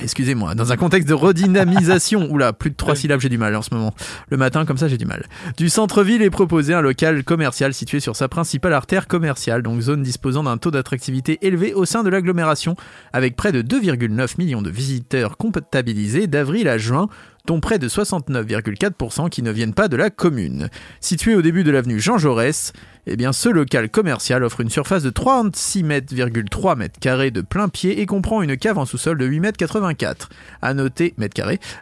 Excusez-moi, 0.02 0.56
dans 0.56 0.72
un 0.72 0.76
contexte 0.78 1.08
de 1.08 1.14
redynamisation, 1.14 2.28
oula, 2.32 2.52
plus 2.52 2.72
de 2.72 2.76
trois 2.76 2.96
syllabes, 2.96 3.20
j'ai 3.20 3.30
du 3.30 3.38
mal 3.38 3.56
en 3.56 3.62
ce 3.62 3.74
moment. 3.74 3.94
Le 4.30 4.38
matin, 4.38 4.66
comme 4.66 4.78
ça, 4.78 4.88
j'ai 4.88 4.98
du 4.98 5.06
mal. 5.06 5.28
Du 5.58 5.70
centre-ville 5.70 6.24
est 6.24 6.32
proposé 6.32 6.74
un 6.74 6.82
local 6.82 7.24
commercial 7.24 7.76
situé 7.76 8.00
sur 8.00 8.16
sa 8.16 8.28
principale 8.28 8.74
artère 8.74 9.08
commerciale, 9.08 9.62
donc 9.62 9.82
zone 9.82 10.02
disposant 10.02 10.44
d'un 10.44 10.58
taux 10.58 10.72
d'attractivité 10.72 11.38
élevé 11.44 11.76
au 11.76 11.86
sein 11.86 12.04
de 12.04 12.10
l'agglomération, 12.10 12.76
avec 13.14 13.36
près 13.36 13.52
de 13.52 13.62
2,9 13.62 14.40
millions 14.40 14.64
de 14.64 14.72
visiteurs 14.72 15.38
comptabilisés 15.38 16.26
d'avril 16.26 16.68
à 16.68 16.80
juin, 16.80 17.10
dont 17.48 17.60
près 17.60 17.80
de 17.80 17.88
69,4% 17.88 19.30
qui 19.30 19.42
ne 19.42 19.52
viennent 19.52 19.74
pas 19.74 19.88
de 19.88 19.96
la 19.96 20.10
commune. 20.10 20.70
Situé 21.00 21.34
au 21.34 21.42
début 21.42 21.64
de 21.64 21.72
l'avenue 21.72 22.00
Jean 22.00 22.18
Jaurès, 22.18 22.74
eh 23.08 23.16
ce 23.32 23.50
local 23.50 23.90
commercial 23.90 24.44
offre 24.44 24.60
une 24.60 24.70
surface 24.70 25.02
de 25.02 25.10
36,3 25.10 26.78
mètres, 26.78 27.00
carrés 27.00 27.32
de 27.32 27.42
plein 27.42 27.70
pied 27.70 28.02
et 28.02 28.06
comprend 28.06 28.42
une 28.42 28.58
cave 28.58 28.78
en 28.78 28.86
sous-sol 28.86 29.18
de 29.18 29.26
8 29.26 29.40
mètres 29.40 29.58
84 29.58 30.30
à 30.62 30.74
noter. 30.74 31.16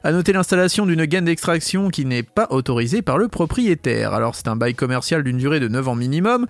À 0.04 0.12
noter 0.12 0.34
l'installation 0.34 0.86
d'une 0.86 1.06
gaine 1.06 1.26
d'extraction 1.26 1.90
qui 1.90 2.06
n'est 2.06 2.24
pas 2.24 2.48
autorisée 2.52 3.02
par 3.02 3.18
le 3.18 3.28
propriétaire. 3.28 4.14
Alors 4.14 4.36
c'est 4.36 4.48
un 4.48 4.56
bail 4.56 4.76
commercial 4.76 5.24
d'une 5.24 5.38
durée 5.38 5.60
de 5.60 5.68
9 5.68 5.88
ans 5.88 5.96
minimum. 5.96 6.46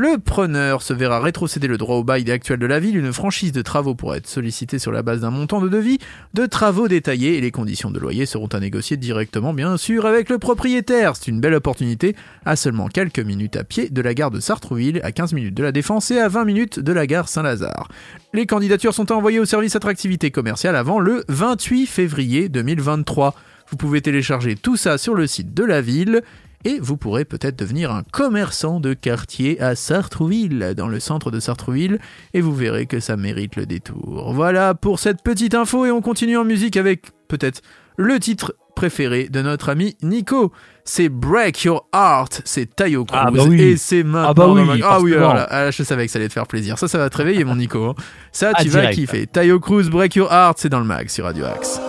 Le 0.00 0.16
preneur 0.16 0.80
se 0.82 0.92
verra 0.92 1.18
rétrocéder 1.18 1.66
le 1.66 1.76
droit 1.76 1.96
au 1.96 2.04
bail 2.04 2.30
actuel 2.30 2.60
de 2.60 2.66
la 2.66 2.78
ville. 2.78 2.96
Une 2.96 3.12
franchise 3.12 3.50
de 3.50 3.62
travaux 3.62 3.96
pourra 3.96 4.18
être 4.18 4.28
sollicitée 4.28 4.78
sur 4.78 4.92
la 4.92 5.02
base 5.02 5.22
d'un 5.22 5.32
montant 5.32 5.60
de 5.60 5.68
devis, 5.68 5.98
de 6.34 6.46
travaux 6.46 6.86
détaillés 6.86 7.36
et 7.36 7.40
les 7.40 7.50
conditions 7.50 7.90
de 7.90 7.98
loyer 7.98 8.24
seront 8.24 8.46
à 8.46 8.60
négocier 8.60 8.96
directement, 8.96 9.52
bien 9.52 9.76
sûr, 9.76 10.06
avec 10.06 10.28
le 10.28 10.38
propriétaire. 10.38 11.16
C'est 11.16 11.26
une 11.26 11.40
belle 11.40 11.54
opportunité 11.54 12.14
à 12.44 12.54
seulement 12.54 12.86
quelques 12.86 13.18
minutes 13.18 13.56
à 13.56 13.64
pied 13.64 13.88
de 13.88 14.00
la 14.00 14.14
gare 14.14 14.30
de 14.30 14.38
Sartrouville, 14.38 15.00
à 15.02 15.10
15 15.10 15.32
minutes 15.32 15.54
de 15.54 15.64
la 15.64 15.72
Défense 15.72 16.12
et 16.12 16.20
à 16.20 16.28
20 16.28 16.44
minutes 16.44 16.78
de 16.78 16.92
la 16.92 17.08
gare 17.08 17.28
Saint-Lazare. 17.28 17.88
Les 18.32 18.46
candidatures 18.46 18.94
sont 18.94 19.10
envoyées 19.10 19.40
au 19.40 19.46
service 19.46 19.74
attractivité 19.74 20.30
commerciale 20.30 20.76
avant 20.76 21.00
le 21.00 21.24
28 21.26 21.86
février 21.86 22.48
2023. 22.48 23.34
Vous 23.70 23.76
pouvez 23.76 24.00
télécharger 24.00 24.54
tout 24.54 24.76
ça 24.76 24.96
sur 24.96 25.16
le 25.16 25.26
site 25.26 25.54
de 25.54 25.64
la 25.64 25.80
ville 25.80 26.22
et 26.64 26.78
vous 26.80 26.96
pourrez 26.96 27.24
peut-être 27.24 27.58
devenir 27.58 27.90
un 27.92 28.02
commerçant 28.02 28.80
de 28.80 28.94
quartier 28.94 29.60
à 29.60 29.74
Sartrouville, 29.74 30.74
dans 30.76 30.88
le 30.88 31.00
centre 31.00 31.30
de 31.30 31.40
Sartrouville, 31.40 31.98
et 32.34 32.40
vous 32.40 32.54
verrez 32.54 32.86
que 32.86 33.00
ça 33.00 33.16
mérite 33.16 33.56
le 33.56 33.66
détour. 33.66 34.32
Voilà 34.34 34.74
pour 34.74 34.98
cette 34.98 35.22
petite 35.22 35.54
info 35.54 35.86
et 35.86 35.90
on 35.90 36.00
continue 36.00 36.36
en 36.36 36.44
musique 36.44 36.76
avec 36.76 37.06
peut-être 37.28 37.60
le 37.96 38.18
titre 38.20 38.54
préféré 38.76 39.28
de 39.28 39.42
notre 39.42 39.70
ami 39.70 39.96
Nico. 40.02 40.52
C'est 40.84 41.08
Break 41.08 41.64
Your 41.64 41.86
Heart, 41.94 42.42
c'est 42.44 42.74
Tayo 42.76 43.04
Cruz 43.04 43.18
Ah 43.20 43.30
bah 43.30 43.42
oui. 43.48 43.60
et 43.60 43.76
c'est 43.76 44.04
maintenant. 44.04 44.28
Ah 44.30 44.34
bah 44.34 44.46
oui, 44.48 44.64
ma- 44.64 44.86
ah 44.86 45.00
oui, 45.00 45.14
alors 45.14 45.34
là, 45.34 45.46
ah, 45.50 45.70
je 45.70 45.82
savais 45.82 46.06
que 46.06 46.12
ça 46.12 46.18
allait 46.18 46.28
te 46.28 46.32
faire 46.32 46.46
plaisir. 46.46 46.78
Ça, 46.78 46.86
ça 46.88 46.96
va 46.98 47.10
te 47.10 47.16
réveiller 47.16 47.44
mon 47.44 47.56
Nico. 47.56 47.84
hein. 47.86 47.94
Ça, 48.32 48.52
Ah, 48.54 48.62
tu 48.62 48.68
vas 48.68 48.80
direct. 48.82 48.94
kiffer. 48.98 49.26
Tayo 49.26 49.58
Cruz, 49.60 49.90
Break 49.90 50.14
Your 50.14 50.32
Heart, 50.32 50.58
c'est 50.58 50.68
dans 50.68 50.78
le 50.80 50.86
mag 50.86 51.08
sur 51.08 51.24
Radio 51.24 51.44
Axe. 51.44 51.80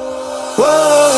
Now 0.58 1.09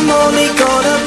I'm 0.00 0.08
only 0.10 0.46
gonna 0.56 0.97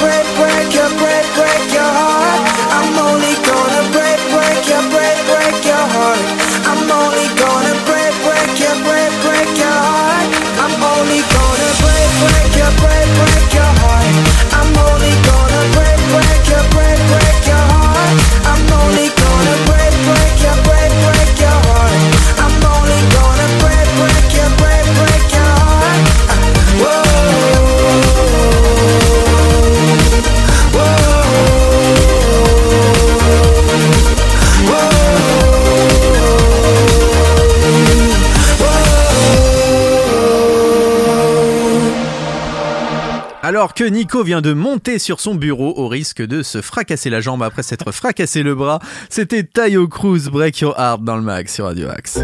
Alors 43.43 43.73
que 43.73 43.83
Nico 43.83 44.23
vient 44.23 44.41
de 44.41 44.53
monter 44.53 44.99
sur 44.99 45.19
son 45.19 45.33
bureau 45.33 45.73
au 45.75 45.87
risque 45.87 46.21
de 46.21 46.43
se 46.43 46.61
fracasser 46.61 47.09
la 47.09 47.21
jambe 47.21 47.41
après 47.41 47.63
s'être 47.63 47.91
fracassé 47.91 48.43
le 48.43 48.53
bras, 48.53 48.79
c'était 49.09 49.43
Tayo 49.43 49.87
Cruz 49.87 50.29
Break 50.31 50.59
Your 50.59 50.79
Heart 50.79 51.03
dans 51.03 51.15
le 51.15 51.23
mag 51.23 51.47
sur 51.47 51.65
Radio 51.65 51.89
Axe. 51.89 52.19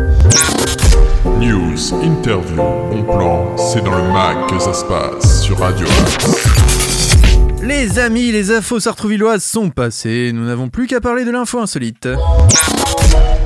News, 1.39 1.93
interview, 2.03 2.55
bon 2.55 3.03
plan, 3.03 3.57
c'est 3.57 3.83
dans 3.83 3.95
le 3.95 4.13
mag 4.13 4.47
que 4.47 4.59
ça 4.59 4.74
se 4.74 4.86
passe 4.86 5.41
sur 5.41 5.57
Radio 5.57 5.88
Axe. 5.88 7.63
Les 7.63 7.97
amis, 7.97 8.31
les 8.31 8.51
infos 8.51 8.79
sartrouvilloises 8.79 9.43
sont 9.43 9.71
passées, 9.71 10.31
nous 10.33 10.45
n'avons 10.45 10.69
plus 10.69 10.86
qu'à 10.86 11.01
parler 11.01 11.25
de 11.25 11.31
l'info 11.31 11.59
insolite. 11.59 12.07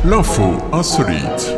L'info 0.04 0.58
insolite. 0.74 1.56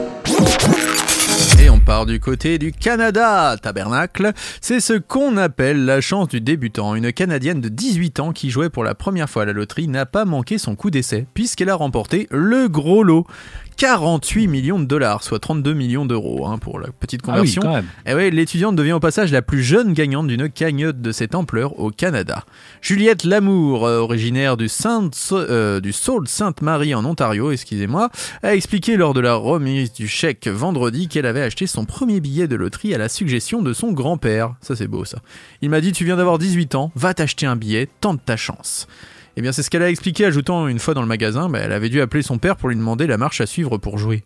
Part 1.85 2.05
du 2.05 2.21
côté 2.21 2.59
du 2.59 2.71
Canada, 2.71 3.57
tabernacle. 3.61 4.31
C'est 4.61 4.79
ce 4.79 4.93
qu'on 4.93 5.35
appelle 5.35 5.83
la 5.83 5.99
chance 5.99 6.29
du 6.29 6.39
débutant. 6.39 6.95
Une 6.95 7.11
Canadienne 7.11 7.59
de 7.59 7.67
18 7.67 8.21
ans 8.21 8.31
qui 8.31 8.49
jouait 8.49 8.69
pour 8.69 8.85
la 8.85 8.95
première 8.95 9.29
fois 9.29 9.41
à 9.43 9.45
la 9.45 9.51
loterie 9.51 9.89
n'a 9.89 10.05
pas 10.05 10.23
manqué 10.23 10.57
son 10.57 10.75
coup 10.75 10.91
d'essai, 10.91 11.27
puisqu'elle 11.33 11.69
a 11.69 11.75
remporté 11.75 12.27
le 12.31 12.69
gros 12.69 13.03
lot. 13.03 13.27
48 13.77 14.47
millions 14.47 14.79
de 14.79 14.85
dollars, 14.85 15.23
soit 15.23 15.39
32 15.39 15.73
millions 15.73 16.05
d'euros 16.05 16.45
hein, 16.47 16.57
pour 16.57 16.79
la 16.79 16.87
petite 16.91 17.21
Ah 17.23 17.31
oui, 17.31 17.37
conversion. 17.37 17.61
quand 17.61 17.73
même. 17.73 17.85
Et 18.05 18.13
ouais, 18.13 18.29
l'étudiante 18.29 18.75
devient 18.75 18.93
au 18.93 18.99
passage 18.99 19.31
la 19.31 19.41
plus 19.41 19.63
jeune 19.63 19.93
gagnante 19.93 20.27
d'une 20.27 20.49
cagnotte 20.49 21.01
de 21.01 21.11
cette 21.11 21.35
ampleur 21.35 21.79
au 21.79 21.89
Canada. 21.91 22.45
Juliette 22.81 23.23
Lamour, 23.23 23.85
euh, 23.85 23.99
originaire 23.99 24.57
du, 24.57 24.69
Saint, 24.69 25.09
euh, 25.31 25.79
du 25.79 25.91
Sault 25.93 26.25
Sainte-Marie 26.25 26.95
en 26.95 27.05
Ontario, 27.05 27.51
excusez-moi, 27.51 28.09
a 28.43 28.55
expliqué 28.55 28.97
lors 28.97 29.13
de 29.13 29.19
la 29.19 29.35
remise 29.35 29.93
du 29.93 30.07
chèque 30.07 30.47
vendredi 30.47 31.07
qu'elle 31.07 31.25
avait 31.25 31.41
acheté 31.41 31.67
son 31.67 31.85
premier 31.85 32.19
billet 32.19 32.47
de 32.47 32.55
loterie 32.55 32.93
à 32.93 32.97
la 32.97 33.09
suggestion 33.09 33.61
de 33.61 33.73
son 33.73 33.91
grand-père. 33.91 34.55
Ça 34.61 34.75
c'est 34.75 34.87
beau 34.87 35.05
ça. 35.05 35.19
Il 35.61 35.69
m'a 35.69 35.81
dit 35.81 35.91
tu 35.91 36.05
viens 36.05 36.17
d'avoir 36.17 36.37
18 36.37 36.75
ans, 36.75 36.91
va 36.95 37.13
t'acheter 37.13 37.45
un 37.45 37.55
billet, 37.55 37.87
tente 38.01 38.23
ta 38.25 38.37
chance. 38.37 38.87
Eh 39.35 39.41
bien 39.41 39.51
c'est 39.51 39.63
ce 39.63 39.69
qu'elle 39.69 39.83
a 39.83 39.89
expliqué 39.89 40.25
ajoutant 40.25 40.67
une 40.67 40.79
fois 40.79 40.93
dans 40.93 41.01
le 41.01 41.07
magasin, 41.07 41.49
bah, 41.49 41.59
elle 41.59 41.71
avait 41.71 41.89
dû 41.89 42.01
appeler 42.01 42.21
son 42.21 42.37
père 42.37 42.55
pour 42.55 42.69
lui 42.69 42.75
demander 42.75 43.07
la 43.07 43.17
marche 43.17 43.41
à 43.41 43.45
suivre 43.45 43.77
pour 43.77 43.97
jouer. 43.97 44.23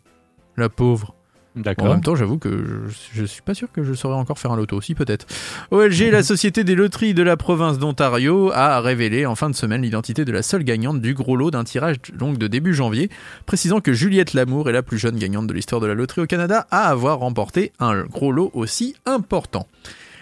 La 0.58 0.70
pauvre. 0.70 1.14
En 1.58 1.62
D'accord. 1.62 1.88
même 1.88 2.02
temps, 2.02 2.16
j'avoue 2.16 2.38
que 2.38 2.50
je, 2.88 3.22
je 3.22 3.26
suis 3.26 3.42
pas 3.42 3.56
sûr 3.56 3.72
que 3.72 3.84
je 3.84 3.94
saurais 3.94 4.16
encore 4.16 4.38
faire 4.38 4.52
un 4.52 4.58
loto 4.58 4.78
aussi, 4.78 4.94
peut-être. 4.94 5.26
OLG, 5.72 6.12
la 6.12 6.22
société 6.22 6.64
des 6.64 6.76
loteries 6.76 7.16
de 7.16 7.24
la 7.24 7.36
province 7.36 7.80
d'Ontario, 7.80 8.52
a 8.54 8.80
révélé 8.80 9.26
en 9.26 9.34
fin 9.34 9.50
de 9.50 9.56
semaine 9.56 9.82
l'identité 9.82 10.24
de 10.24 10.32
la 10.32 10.44
seule 10.44 10.64
gagnante 10.64 11.02
du 11.02 11.16
gros 11.16 11.36
lot 11.36 11.50
d'un 11.50 11.64
tirage 11.64 11.96
donc 12.14 12.38
de 12.38 12.48
début 12.48 12.76
janvier, 12.76 13.10
précisant 13.48 13.82
que 13.82 13.92
Juliette 13.92 14.34
Lamour 14.34 14.70
est 14.70 14.74
la 14.74 14.84
plus 14.84 15.00
jeune 15.00 15.18
gagnante 15.18 15.48
de 15.48 15.54
l'histoire 15.54 15.82
de 15.82 15.88
la 15.88 15.96
loterie 15.96 16.22
au 16.22 16.28
Canada 16.28 16.68
à 16.70 16.90
avoir 16.90 17.20
remporté 17.20 17.72
un 17.80 18.04
gros 18.04 18.32
lot 18.32 18.52
aussi 18.54 18.96
important. 19.06 19.68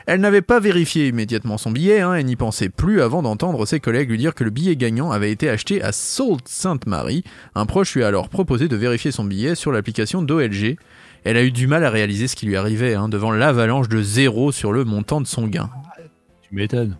Elle 0.07 0.21
n'avait 0.21 0.43
pas 0.43 0.59
vérifié 0.59 1.07
immédiatement 1.07 1.57
son 1.57 1.71
billet 1.71 2.01
hein, 2.01 2.13
et 2.13 2.24
n'y 2.24 2.35
pensait 2.35 2.69
plus 2.69 3.01
avant 3.01 3.24
d'entendre 3.24 3.65
ses 3.65 3.79
collègues 3.79 4.12
lui 4.12 4.19
dire 4.19 4.35
que 4.35 4.43
le 4.43 4.51
billet 4.51 4.75
gagnant 4.75 5.09
avait 5.09 5.31
été 5.31 5.50
acheté 5.50 5.81
à 5.81 5.91
Sault 5.91 6.38
Sainte-Marie. 6.45 7.24
Un 7.55 7.65
proche 7.65 7.95
lui 7.95 8.03
a 8.03 8.07
alors 8.07 8.29
proposé 8.29 8.67
de 8.67 8.75
vérifier 8.75 9.12
son 9.12 9.24
billet 9.24 9.55
sur 9.55 9.71
l'application 9.71 10.21
d'OLG. 10.21 10.77
Elle 11.24 11.38
a 11.38 11.43
eu 11.43 11.51
du 11.51 11.65
mal 11.65 11.83
à 11.83 11.89
réaliser 11.89 12.27
ce 12.27 12.35
qui 12.35 12.45
lui 12.45 12.55
arrivait 12.55 12.93
hein, 12.93 13.09
devant 13.09 13.31
l'avalanche 13.31 13.89
de 13.89 14.00
zéro 14.03 14.51
sur 14.51 14.71
le 14.71 14.85
montant 14.85 15.21
de 15.21 15.27
son 15.27 15.47
gain. 15.47 15.71
Tu 16.43 16.53
m'étonnes. 16.53 16.97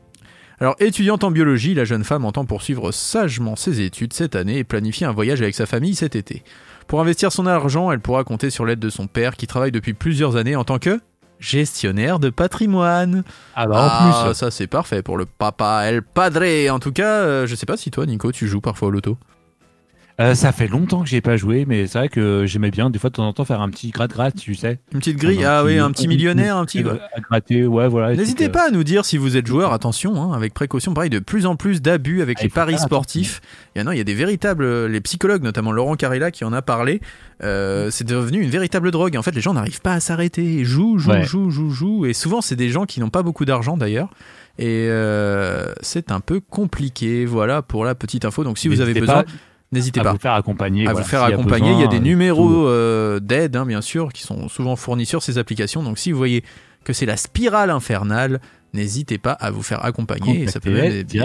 Alors, 0.60 0.76
étudiante 0.80 1.24
en 1.24 1.30
biologie, 1.30 1.76
la 1.76 1.86
jeune 1.86 2.06
femme 2.06 2.26
entend 2.26 2.46
poursuivre 2.46 2.92
sagement 2.92 3.56
ses 3.56 3.82
études 3.82 4.14
cette 4.14 4.36
année 4.36 4.58
et 4.58 4.64
planifier 4.64 5.06
un 5.06 5.12
voyage 5.12 5.42
avec 5.44 5.54
sa 5.54 5.68
famille 5.68 5.94
cet 5.94 6.16
été. 6.16 6.44
Pour 6.88 7.02
investir 7.02 7.32
son 7.32 7.46
argent, 7.46 7.92
elle 7.92 8.00
pourra 8.00 8.24
compter 8.24 8.50
sur 8.50 8.66
l'aide 8.66 8.80
de 8.80 8.90
son 8.90 9.06
père 9.06 9.36
qui 9.36 9.46
travaille 9.46 9.72
depuis 9.72 9.94
plusieurs 9.94 10.38
années 10.38 10.56
en 10.56 10.64
tant 10.64 10.80
que 10.80 11.00
gestionnaire 11.40 12.20
de 12.20 12.30
patrimoine. 12.30 13.24
Ah 13.56 13.68
bah 13.68 13.76
Ah, 13.92 14.22
en 14.22 14.26
plus. 14.28 14.34
ça 14.36 14.52
c'est 14.52 14.68
parfait 14.68 15.02
pour 15.02 15.18
le 15.18 15.26
papa 15.26 15.84
El 15.86 16.02
Padre. 16.02 16.70
En 16.72 16.80
tout 16.80 16.92
cas, 16.92 17.22
euh, 17.22 17.48
je 17.48 17.56
sais 17.56 17.66
pas 17.66 17.78
si 17.78 17.92
toi, 17.92 18.06
Nico, 18.06 18.32
tu 18.32 18.48
joues 18.48 18.62
parfois 18.62 18.88
au 18.88 18.92
loto. 18.92 19.18
Euh, 20.22 20.34
ça 20.34 20.54
fait 20.54 20.70
longtemps 20.70 21.04
que 21.04 21.10
j'ai 21.10 21.20
pas 21.20 21.36
joué, 21.36 21.66
mais 21.68 21.88
c'est 21.88 21.98
vrai 21.98 22.08
que 22.08 22.46
j'aimais 22.46 22.72
bien 22.72 22.90
des 22.90 23.00
fois 23.00 23.10
de 23.10 23.16
temps 23.16 23.28
en 23.28 23.34
temps 23.34 23.44
faire 23.44 23.60
un 23.60 23.70
petit 23.70 23.90
gratte-gratte, 23.92 24.36
tu 24.38 24.56
sais. 24.56 24.80
Une 24.94 25.00
petite 25.00 25.18
grille, 25.18 25.44
Un 25.44 25.50
ah 25.50 25.64
oui, 25.66 25.78
un 25.78 25.92
petit 25.92 26.08
millionnaire, 26.08 26.56
un 26.56 26.64
petit. 26.64 26.84
Euh, 26.86 26.96
à 27.14 27.20
gratter, 27.20 27.66
ouais, 27.68 27.90
voilà. 27.90 28.16
N'hésitez 28.16 28.46
trucs, 28.46 28.54
pas 28.54 28.68
à 28.70 28.72
nous 28.72 28.86
dire 28.86 29.04
si 29.04 29.18
vous 29.18 29.36
êtes 29.36 29.46
joueur, 29.46 29.74
attention, 29.74 30.16
hein, 30.22 30.34
avec 30.34 30.54
précaution. 30.54 30.94
Pareil, 30.94 31.10
de 31.10 31.20
plus 31.20 31.46
en 31.46 31.58
plus 31.58 31.82
d'abus 31.82 32.22
avec 32.22 32.38
Ah, 32.40 32.44
les 32.44 32.50
paris 32.50 32.78
sportifs. 32.80 33.42
Il 33.76 33.82
y 33.82 33.84
en 33.84 33.88
a, 33.88 33.94
il 33.94 33.98
y 33.98 34.02
a 34.02 34.06
des 34.06 34.14
véritables, 34.14 34.64
euh, 34.64 34.88
les 34.88 35.02
psychologues, 35.02 35.44
notamment 35.44 35.74
Laurent 35.74 35.96
Carella 35.96 36.32
qui 36.32 36.46
en 36.46 36.54
a 36.54 36.62
parlé. 36.62 37.02
euh, 37.44 37.90
c'est 37.92 38.08
devenu 38.08 38.42
une 38.42 38.50
véritable 38.50 38.92
drogue. 38.92 39.18
En 39.18 39.22
fait, 39.22 39.36
les 39.36 39.42
gens 39.42 39.54
n'arrivent 39.54 39.82
pas 39.82 39.94
à 39.96 40.00
s'arrêter. 40.00 40.44
Ils 40.46 40.64
Jouent, 40.64 40.98
jouent, 40.98 41.12
Ouais. 41.12 41.24
jouent, 41.26 41.52
jouent, 41.52 41.72
jouent. 41.72 42.06
Et 42.06 42.14
souvent, 42.14 42.40
c'est 42.40 42.56
des 42.56 42.70
gens 42.70 42.86
qui 42.86 43.02
n'ont 43.02 43.10
pas 43.10 43.22
beaucoup 43.22 43.44
d'argent 43.44 43.76
d'ailleurs. 43.76 44.10
Et 44.58 44.88
euh, 44.90 45.74
c'est 45.82 46.10
un 46.14 46.22
peu 46.22 46.40
compliqué. 46.40 47.26
Voilà 47.26 47.62
pour 47.62 47.84
la 47.84 47.96
petite 47.96 48.24
info. 48.24 48.46
Donc, 48.46 48.58
si 48.58 48.70
vous 48.70 48.80
avez 48.80 48.94
besoin, 48.94 49.24
pas 49.24 49.30
n'hésitez 49.72 50.00
à 50.00 50.04
pas 50.04 50.12
vous 50.14 50.20
faire 50.20 50.34
accompagner. 50.34 50.88
à 50.88 50.92
voilà, 50.92 51.04
vous 51.04 51.10
faire 51.10 51.24
accompagner. 51.24 51.72
il 51.72 51.80
y 51.80 51.84
a 51.84 51.88
des 51.88 51.98
besoin, 52.00 52.04
numéros 52.06 52.68
euh, 52.68 53.20
d'aide, 53.20 53.56
hein, 53.56 53.66
bien 53.66 53.82
sûr, 53.82 54.12
qui 54.14 54.24
sont 54.24 54.48
souvent 54.50 54.76
fournis 54.76 55.06
sur 55.06 55.22
ces 55.24 55.38
applications. 55.38 55.84
Donc 55.84 55.98
si 55.98 56.12
vous 56.12 56.18
voyez 56.18 56.44
que 56.84 56.94
c'est 56.94 57.06
la 57.06 57.18
spirale 57.18 57.70
infernale, 57.72 58.40
n'hésitez 58.74 59.18
pas 59.18 59.32
à 59.32 59.52
vous 59.52 59.64
faire 59.64 59.84
accompagner. 59.86 60.44
Et 60.44 60.48
ça 60.48 60.60
peut 60.60 60.76
être 60.78 61.08
des 61.08 61.20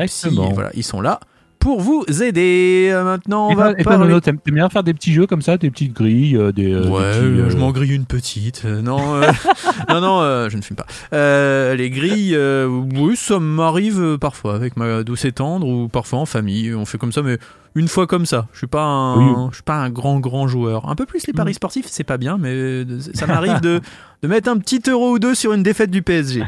voilà, 0.54 0.70
ils 0.74 0.82
sont 0.84 1.00
là 1.00 1.20
pour 1.58 1.82
vous 1.82 2.06
aider. 2.22 2.88
Euh, 2.90 3.04
Maintenant, 3.04 3.48
on 3.48 3.50
Et 3.50 3.54
va 3.54 3.64
toi- 3.72 3.80
et 3.80 3.82
toi, 3.82 3.98
parler. 3.98 4.20
T'aimes 4.22 4.38
bien 4.46 4.70
faire 4.70 4.82
des 4.82 4.94
petits 4.94 5.12
jeux 5.12 5.26
comme 5.26 5.42
ça, 5.42 5.58
des 5.58 5.70
petites 5.70 5.92
grilles, 5.92 6.34
euh, 6.34 6.52
des. 6.52 6.72
euh, 6.72 6.84
des 6.84 6.88
Ouais, 6.88 7.10
petits, 7.10 7.18
euh, 7.18 7.50
je 7.50 7.56
m'en 7.58 7.70
grille 7.70 7.94
une 7.94 8.06
petite. 8.06 8.62
Euh, 8.64 8.80
non, 8.80 9.16
euh, 9.16 9.30
non, 9.90 10.00
non, 10.00 10.20
euh, 10.22 10.48
je 10.48 10.56
ne 10.56 10.62
fume 10.62 10.76
pas. 10.78 10.86
Euh, 11.12 11.74
les 11.74 11.90
grilles, 11.90 12.34
euh, 12.34 12.66
oui, 12.66 13.14
ça 13.14 13.38
m'arrive 13.38 14.00
euh, 14.00 14.16
parfois 14.16 14.54
avec 14.54 14.78
ma 14.78 15.02
douce 15.02 15.26
et 15.26 15.32
tendre 15.32 15.66
ou 15.68 15.88
parfois 15.88 16.20
en 16.20 16.24
famille. 16.26 16.74
On 16.74 16.86
fait 16.86 16.96
comme 16.96 17.12
ça, 17.12 17.20
mais 17.20 17.36
une 17.74 17.88
fois 17.88 18.06
comme 18.06 18.26
ça. 18.26 18.46
Je 18.52 18.58
suis 18.58 18.66
pas 18.66 18.82
un, 18.82 19.16
Oui. 19.18 19.24
Mm. 19.24 19.48
je 19.50 19.54
suis 19.56 19.62
pas 19.62 19.74
un 19.76 19.90
grand 19.90 20.18
grand 20.20 20.48
joueur. 20.48 20.88
Un 20.88 20.94
peu 20.96 21.06
plus 21.06 21.26
les 21.26 21.32
paris 21.32 21.54
sportifs, 21.54 21.86
c'est 21.88 22.04
pas 22.04 22.16
bien, 22.18 22.36
mais 22.38 22.84
ça 23.14 23.26
m'arrive 23.26 23.60
de 23.60 23.80
de 24.22 24.28
mettre 24.28 24.50
un 24.50 24.58
petit 24.58 24.82
euro 24.86 25.12
ou 25.12 25.18
deux 25.18 25.34
sur 25.34 25.54
une 25.54 25.62
défaite 25.62 25.90
du 25.90 26.02
PSG. 26.02 26.42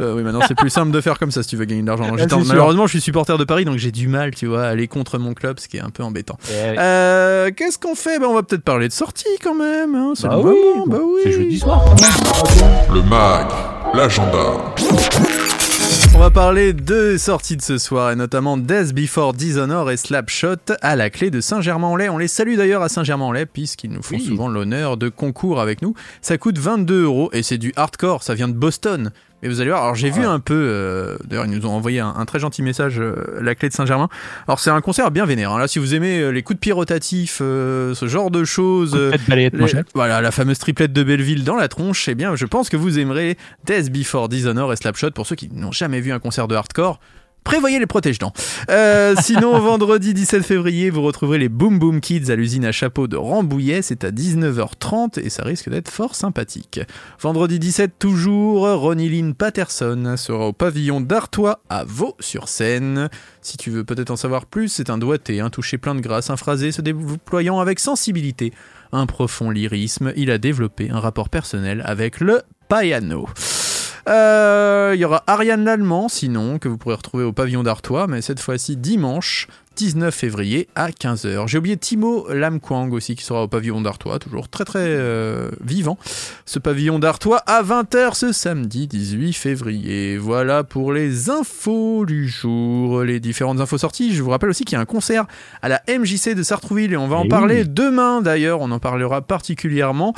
Euh, 0.00 0.14
oui, 0.16 0.22
maintenant 0.22 0.40
c'est 0.48 0.54
plus 0.56 0.70
simple 0.70 0.90
de 0.92 1.00
faire 1.02 1.18
comme 1.18 1.30
ça 1.30 1.42
si 1.42 1.50
tu 1.50 1.56
veux 1.56 1.66
gagner 1.66 1.82
de 1.82 1.86
l'argent. 1.86 2.04
Ah. 2.18 2.36
Malheureusement, 2.46 2.86
je 2.86 2.92
suis 2.92 3.00
supporter 3.02 3.36
de 3.36 3.44
Paris, 3.44 3.66
donc 3.66 3.76
j'ai 3.76 3.90
du 3.92 4.08
mal, 4.08 4.34
tu 4.34 4.46
vois, 4.46 4.62
à 4.64 4.68
aller 4.68 4.88
contre 4.88 5.18
mon 5.18 5.34
club, 5.34 5.58
ce 5.58 5.68
qui 5.68 5.76
est 5.76 5.82
un 5.82 5.90
peu 5.90 6.02
embêtant. 6.02 6.38
eh, 6.50 6.78
Euh, 6.78 7.50
Qu'est-ce 7.54 7.78
qu'on 7.78 7.94
fait? 7.94 8.18
Ben, 8.18 8.26
On 8.28 8.34
va 8.34 8.42
peut-être 8.42 8.62
parler 8.64 8.88
de 8.88 8.92
sortie 8.94 9.26
quand 9.42 9.54
même. 9.54 9.94
Hein. 9.94 10.12
C'est 10.14 10.26
bah 10.28 10.36
le 10.36 10.42
oui, 10.50 10.56
moment, 10.76 10.86
bah 10.86 10.98
oui. 11.02 11.20
C'est 11.24 11.32
jeudi 11.32 11.58
soir. 11.58 11.84
Le 12.94 13.02
mag, 13.02 13.46
l'agenda. 13.94 14.74
On 16.14 16.20
va 16.20 16.30
parler 16.30 16.72
de 16.72 17.16
sorties 17.16 17.56
de 17.56 17.62
ce 17.62 17.78
soir 17.78 18.10
et 18.10 18.16
notamment 18.16 18.56
Death 18.56 18.92
Before 18.92 19.34
Dishonor 19.34 19.90
et 19.90 19.96
Slapshot 19.96 20.56
à 20.82 20.96
la 20.96 21.10
clé 21.10 21.30
de 21.30 21.40
Saint-Germain-en-Laye. 21.40 22.08
On 22.08 22.18
les 22.18 22.26
salue 22.28 22.56
d'ailleurs 22.56 22.82
à 22.82 22.88
Saint-Germain-en-Laye 22.88 23.46
puisqu'ils 23.46 23.90
nous 23.92 24.02
font 24.02 24.16
Oui. 24.16 24.24
souvent 24.24 24.48
l'honneur 24.48 24.96
de 24.96 25.08
concours 25.10 25.60
avec 25.60 25.80
nous. 25.80 25.94
Ça 26.20 26.36
coûte 26.36 26.58
22 26.58 27.04
euros 27.04 27.30
et 27.32 27.42
c'est 27.44 27.58
du 27.58 27.72
hardcore, 27.76 28.24
ça 28.24 28.34
vient 28.34 28.48
de 28.48 28.52
Boston. 28.54 29.12
Mais 29.42 29.48
vous 29.48 29.60
allez 29.60 29.70
voir, 29.70 29.82
alors 29.84 29.94
j'ai 29.94 30.10
vu 30.10 30.24
un 30.24 30.40
peu, 30.40 30.54
euh, 30.54 31.16
d'ailleurs 31.24 31.46
ils 31.46 31.52
nous 31.52 31.64
ont 31.64 31.70
envoyé 31.70 32.00
un, 32.00 32.12
un 32.16 32.24
très 32.24 32.40
gentil 32.40 32.62
message, 32.62 32.98
euh, 32.98 33.38
la 33.40 33.54
clé 33.54 33.68
de 33.68 33.74
Saint-Germain. 33.74 34.08
Alors 34.48 34.58
c'est 34.58 34.70
un 34.70 34.80
concert 34.80 35.10
bien 35.12 35.26
vénère. 35.26 35.52
hein. 35.52 35.58
Là 35.60 35.68
si 35.68 35.78
vous 35.78 35.94
aimez 35.94 36.18
euh, 36.18 36.30
les 36.30 36.42
coups 36.42 36.56
de 36.56 36.60
pied 36.60 36.72
rotatifs, 36.72 37.38
euh, 37.40 37.94
ce 37.94 38.08
genre 38.08 38.32
de 38.32 38.42
choses... 38.44 38.94
euh, 38.96 39.12
les- 39.66 39.70
voilà, 39.94 40.20
la 40.20 40.30
fameuse 40.32 40.58
triplette 40.58 40.92
de 40.92 41.02
Belleville 41.04 41.44
dans 41.44 41.54
la 41.56 41.68
tronche, 41.68 42.08
eh 42.08 42.16
bien, 42.16 42.34
je 42.34 42.46
pense 42.46 42.68
que 42.68 42.76
vous 42.76 42.98
aimerez 42.98 43.36
Death 43.64 43.92
Before 43.92 44.28
Dishonor 44.28 44.72
et 44.72 44.76
Slapshot 44.76 45.12
pour 45.12 45.26
ceux 45.26 45.36
qui 45.36 45.48
n'ont 45.52 45.70
jamais 45.72 46.00
vu 46.00 46.10
un 46.12 46.18
concert 46.18 46.48
de 46.48 46.56
hardcore. 46.56 46.98
Prévoyez 47.44 47.78
les 47.78 47.86
protège-dents. 47.86 48.32
Euh, 48.70 49.14
sinon, 49.22 49.58
vendredi 49.60 50.12
17 50.12 50.42
février, 50.42 50.90
vous 50.90 51.02
retrouverez 51.02 51.38
les 51.38 51.48
Boom 51.48 51.78
Boom 51.78 52.00
Kids 52.00 52.30
à 52.30 52.36
l'usine 52.36 52.64
à 52.64 52.72
chapeau 52.72 53.08
de 53.08 53.16
Rambouillet. 53.16 53.80
C'est 53.82 54.04
à 54.04 54.10
19h30 54.10 55.18
et 55.20 55.30
ça 55.30 55.44
risque 55.44 55.70
d'être 55.70 55.90
fort 55.90 56.14
sympathique. 56.14 56.80
Vendredi 57.20 57.58
17, 57.58 57.92
toujours, 57.98 58.68
Ronnie 58.68 59.08
Lynn 59.08 59.34
Patterson 59.34 60.14
sera 60.16 60.48
au 60.48 60.52
pavillon 60.52 61.00
d'Artois 61.00 61.60
à 61.70 61.84
Vaux-sur-Seine. 61.84 63.08
Si 63.40 63.56
tu 63.56 63.70
veux 63.70 63.84
peut-être 63.84 64.10
en 64.10 64.16
savoir 64.16 64.44
plus, 64.44 64.68
c'est 64.68 64.90
un 64.90 64.98
doigté, 64.98 65.40
un 65.40 65.50
touché 65.50 65.78
plein 65.78 65.94
de 65.94 66.00
grâce, 66.00 66.30
un 66.30 66.36
phrasé 66.36 66.70
se 66.70 66.82
déployant 66.82 67.60
avec 67.60 67.80
sensibilité, 67.80 68.52
un 68.92 69.06
profond 69.06 69.50
lyrisme. 69.50 70.12
Il 70.16 70.30
a 70.30 70.38
développé 70.38 70.90
un 70.90 71.00
rapport 71.00 71.30
personnel 71.30 71.82
avec 71.86 72.20
le 72.20 72.42
piano. 72.68 73.26
Euh, 74.08 74.92
Il 74.94 75.00
y 75.00 75.04
aura 75.04 75.22
Ariane 75.26 75.64
Lallemand, 75.64 76.08
sinon, 76.08 76.58
que 76.58 76.68
vous 76.68 76.78
pourrez 76.78 76.94
retrouver 76.94 77.24
au 77.24 77.32
pavillon 77.32 77.62
d'Artois, 77.62 78.06
mais 78.06 78.22
cette 78.22 78.40
fois-ci 78.40 78.76
dimanche 78.76 79.48
19 79.78 80.12
février 80.12 80.66
à 80.74 80.88
15h. 80.90 81.46
J'ai 81.46 81.58
oublié 81.58 81.76
Timo 81.76 82.26
Lamkwang 82.32 82.92
aussi 82.92 83.14
qui 83.14 83.22
sera 83.24 83.44
au 83.44 83.48
pavillon 83.48 83.80
d'Artois, 83.80 84.18
toujours 84.18 84.48
très 84.48 84.64
très 84.64 84.80
euh, 84.82 85.50
vivant. 85.64 85.96
Ce 86.46 86.58
pavillon 86.58 86.98
d'Artois 86.98 87.38
à 87.46 87.62
20h 87.62 88.14
ce 88.14 88.32
samedi 88.32 88.88
18 88.88 89.32
février. 89.34 90.16
Voilà 90.18 90.64
pour 90.64 90.92
les 90.92 91.30
infos 91.30 92.04
du 92.06 92.26
jour, 92.28 93.04
les 93.04 93.20
différentes 93.20 93.60
infos 93.60 93.78
sorties. 93.78 94.12
Je 94.16 94.22
vous 94.24 94.30
rappelle 94.30 94.50
aussi 94.50 94.64
qu'il 94.64 94.74
y 94.74 94.78
a 94.78 94.80
un 94.80 94.84
concert 94.84 95.26
à 95.62 95.68
la 95.68 95.80
MJC 95.88 96.34
de 96.34 96.42
Sartrouville 96.42 96.92
et 96.92 96.96
on 96.96 97.06
va 97.06 97.16
en 97.16 97.24
Eh 97.26 97.28
parler 97.28 97.62
oui. 97.62 97.68
demain 97.68 98.20
d'ailleurs, 98.20 98.60
on 98.60 98.72
en 98.72 98.80
parlera 98.80 99.22
particulièrement 99.22 100.12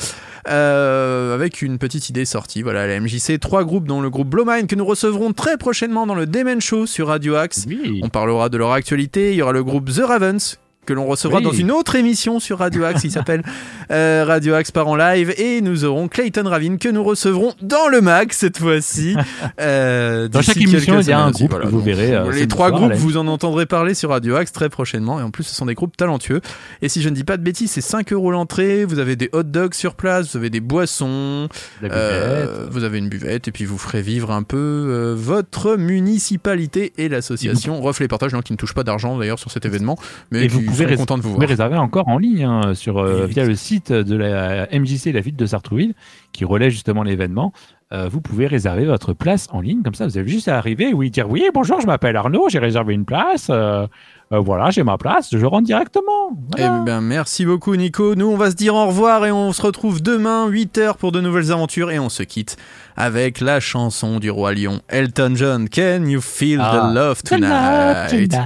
euh, 0.49 1.35
avec 1.35 1.61
une 1.61 1.77
petite 1.77 2.09
idée 2.09 2.25
sortie. 2.25 2.63
Voilà, 2.63 2.87
la 2.87 2.99
MJC, 2.99 3.39
trois 3.39 3.65
groupes 3.65 3.87
dont 3.87 4.01
le 4.01 4.09
groupe 4.09 4.29
Blowmind 4.29 4.67
que 4.67 4.75
nous 4.75 4.87
recevrons 4.87 5.35
très 5.35 5.59
prochainement 5.59 6.07
dans 6.07 6.15
le 6.15 6.25
Demen 6.25 6.63
Show 6.63 6.87
sur 6.87 7.09
Radio 7.09 7.35
Axe. 7.35 7.67
Oui. 7.69 8.01
On 8.03 8.09
parlera 8.09 8.49
de 8.49 8.57
leur 8.57 8.73
actualité. 8.73 9.33
Il 9.33 9.37
y 9.37 9.43
aura 9.43 9.50
le 9.53 9.63
groupe 9.65 9.91
The 9.91 10.01
Ravens 10.01 10.59
que 10.91 10.95
l'on 10.95 11.07
recevra 11.07 11.39
Oui. 11.39 11.45
dans 11.45 11.53
une 11.53 11.71
autre 11.71 11.95
émission 11.95 12.41
sur 12.41 12.59
Radio 12.59 12.83
Axe. 12.83 13.03
Qui 13.03 13.13
s'appelle 13.13 13.45
euh, 13.93 14.25
Radio 14.27 14.55
Axe 14.55 14.73
par 14.73 14.89
en 14.89 14.97
live. 14.97 15.33
Et 15.39 15.61
nous 15.61 15.85
aurons 15.85 16.09
Clayton 16.09 16.43
Ravine 16.49 16.79
que 16.79 16.89
nous 16.89 17.05
recevrons 17.05 17.55
dans 17.63 17.87
le 17.87 18.01
mag 18.01 18.33
cette 18.33 18.59
fois-ci. 18.59 19.17
Euh, 19.61 20.29
Dans 20.29 20.43
chaque 20.43 20.57
émission, 20.57 21.01
il 21.01 21.07
y 21.07 21.13
a 21.13 21.21
un 21.21 21.31
groupe 21.31 21.55
vous 21.65 21.81
verrez, 21.81 22.15
euh, 22.15 22.31
les 22.33 22.47
trois 22.49 22.69
soir, 22.69 22.81
groupes, 22.81 22.95
vous 22.95 23.17
en 23.17 23.27
entendrez 23.27 23.67
parler 23.67 23.95
sur 23.95 24.11
Radio 24.11 24.37
Axe 24.37 24.53
très 24.53 24.69
prochainement. 24.69 25.21
Et 25.21 25.23
en 25.23 25.31
plus 25.31 25.45
ce 25.45 25.55
sont 25.55 25.67
des 25.67 25.75
groupes 25.75 25.97
talentueux. 25.97 26.41
Et 26.83 26.89
si 26.89 27.03
je 27.03 27.09
ne 27.09 27.15
dis 27.15 27.25
pas 27.25 27.37
de 27.37 27.43
bêtises, 27.43 27.71
c'est 27.71 27.81
5 27.81 28.13
euros 28.13 28.31
l'entrée, 28.31 28.85
vous 28.85 28.99
avez 28.99 29.17
des 29.17 29.29
hot 29.33 29.43
dogs 29.45 29.75
sur 29.75 29.95
place, 29.95 30.31
vous 30.31 30.37
avez 30.39 30.51
des 30.51 30.61
boissons, 30.61 31.49
vous 31.83 32.85
avez 32.85 32.99
une 32.99 33.09
buvette 33.09 33.49
et 33.49 33.53
puis 33.53 33.65
vous 33.65 33.79
ferez 33.79 34.03
vivre 34.03 34.31
un 34.31 34.43
peu 34.43 35.15
votre 35.17 35.77
municipalité 35.77 36.93
et 36.97 37.09
l'association 37.09 37.81
Reflet 37.81 38.09
Partage, 38.09 38.33
qui 38.45 38.53
ne 38.53 38.59
touche 38.59 38.75
pas 38.75 38.85
d'argent 38.85 39.19
d'ailleurs 39.19 39.39
sur 39.39 39.51
cet 39.51 39.65
événement, 39.65 39.99
mais 40.31 40.45
Et 40.45 40.49
vous 40.49 40.63
pouvez 40.63 40.80
pouvez 40.85 40.95
rés- 40.95 40.97
contents 40.97 41.17
de 41.19 41.23
vous 41.23 41.29
Vous 41.31 41.35
pouvez 41.37 41.47
réserver 41.47 41.77
encore 41.77 42.09
en 42.09 42.19
ligne 42.19 42.45
hein, 42.45 42.75
sur, 42.75 42.99
euh, 42.99 43.27
via 43.27 43.45
le 43.45 43.55
site 43.55 43.93
de 43.93 44.17
la 44.17 44.67
MJC, 44.73 45.13
la 45.13 45.21
ville 45.21 45.37
de 45.37 45.47
Sartrouville, 45.47 45.95
qui 46.33 46.45
relaie 46.45 46.71
justement 46.71 47.03
l'événement. 47.03 47.53
Euh, 47.93 48.09
vous 48.09 48.21
pouvez 48.21 48.47
réserver 48.47 48.85
votre 48.85 49.13
place 49.15 49.49
en 49.51 49.61
ligne, 49.61 49.83
comme 49.83 49.95
ça 49.97 50.07
vous 50.07 50.17
avez 50.17 50.29
juste 50.31 50.47
à 50.47 50.57
arriver, 50.57 50.93
oui, 50.95 51.11
dire 51.11 51.29
oui, 51.29 51.45
bonjour, 51.53 51.81
je 51.81 51.87
m'appelle 51.87 52.15
Arnaud, 52.15 52.47
j'ai 52.49 52.61
réservé 52.61 52.95
une 52.95 53.05
place, 53.05 53.49
euh, 53.51 53.85
euh, 54.33 54.39
voilà, 54.39 54.71
j'ai 54.71 54.85
ma 54.85 54.97
place, 54.97 55.31
je 55.37 55.45
rentre 55.45 55.65
directement. 55.67 56.31
Eh 56.57 56.85
bien, 56.85 57.01
merci 57.01 57.45
beaucoup, 57.45 57.75
Nico. 57.75 58.15
Nous, 58.15 58.29
on 58.29 58.37
va 58.37 58.53
se 58.53 58.55
dire 58.55 58.77
au 58.77 58.87
revoir 58.87 59.27
et 59.27 59.33
on 59.33 59.53
se 59.53 59.61
retrouve 59.61 60.01
demain, 60.03 60.49
8h, 60.49 60.99
pour 60.99 61.11
de 61.11 61.21
nouvelles 61.21 61.51
aventures. 61.51 61.91
Et 61.91 61.99
on 61.99 62.09
se 62.09 62.23
quitte 62.23 62.57
avec 62.97 63.41
la 63.41 63.59
chanson 63.59 64.21
du 64.21 64.31
Roi 64.31 64.53
Lion, 64.55 64.83
Elton 64.89 65.33
John. 65.35 65.69
Can 65.69 66.05
you 66.07 66.21
feel 66.21 66.61
Ah. 66.63 66.91
the 66.93 66.95
love 66.95 67.23
tonight? 67.25 68.39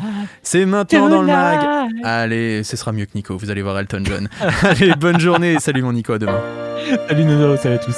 C'est 0.42 0.64
maintenant 0.64 1.11
dans 1.11 1.20
le 1.20 1.26
mag. 1.26 1.90
Allez, 2.02 2.62
ce 2.64 2.78
sera 2.78 2.92
mieux 2.92 3.04
que 3.04 3.12
Nico. 3.14 3.37
Vous 3.37 3.50
allez 3.50 3.61
voir 3.61 3.78
Elton 3.78 4.04
John. 4.07 4.28
Allez, 4.62 4.94
bonne 4.98 5.20
journée. 5.20 5.59
Salut, 5.61 5.83
mon 5.83 5.92
Nico. 5.92 6.14
À 6.14 6.18
demain. 6.18 6.40
Salut 7.11 7.24
Nono, 7.26 7.59
salut 7.59 7.74
à 7.74 7.78
tous. 7.78 7.96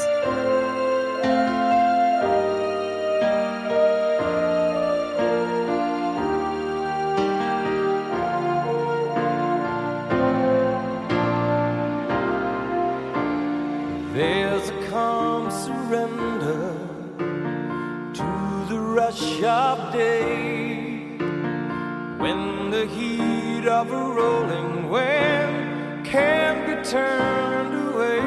Of 23.76 23.92
a 23.92 24.04
rolling 24.20 24.88
wind 24.88 26.06
can't 26.06 26.60
be 26.66 26.90
turned 26.90 27.74
away. 27.88 28.20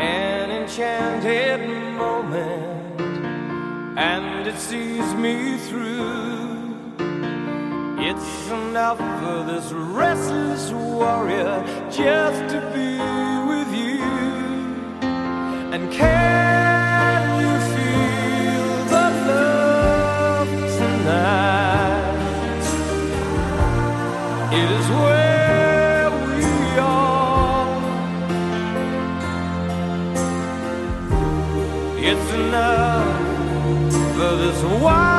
An 0.00 0.50
enchanted 0.50 1.60
moment, 1.96 3.00
and 3.96 4.48
it 4.48 4.58
sees 4.58 5.08
me 5.14 5.56
through. 5.68 6.74
It's 8.08 8.50
enough 8.50 8.98
for 9.20 9.44
this 9.52 9.70
restless 9.70 10.72
warrior 10.72 11.56
just 11.92 12.40
to 12.52 12.60
be 12.74 12.90
with 13.50 13.70
you. 13.72 14.02
And 15.72 15.92
can 15.92 16.33
was 34.54 34.62
wild. 34.80 35.13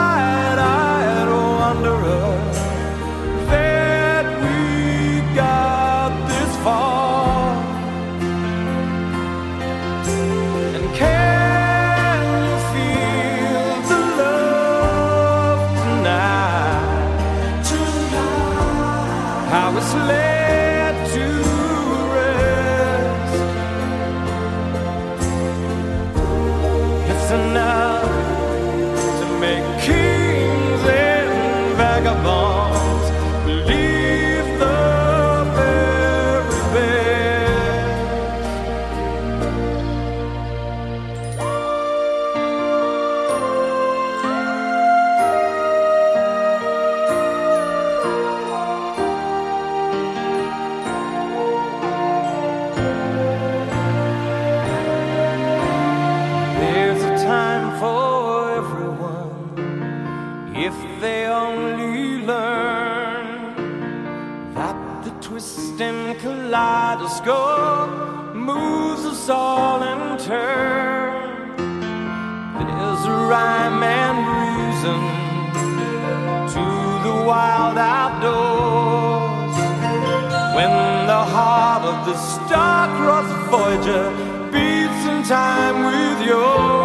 The 82.04 82.16
star-crossed 82.18 83.50
Voyager 83.50 84.10
beats 84.52 85.06
in 85.06 85.24
time 85.24 85.86
with 85.86 86.28
yours. 86.28 86.85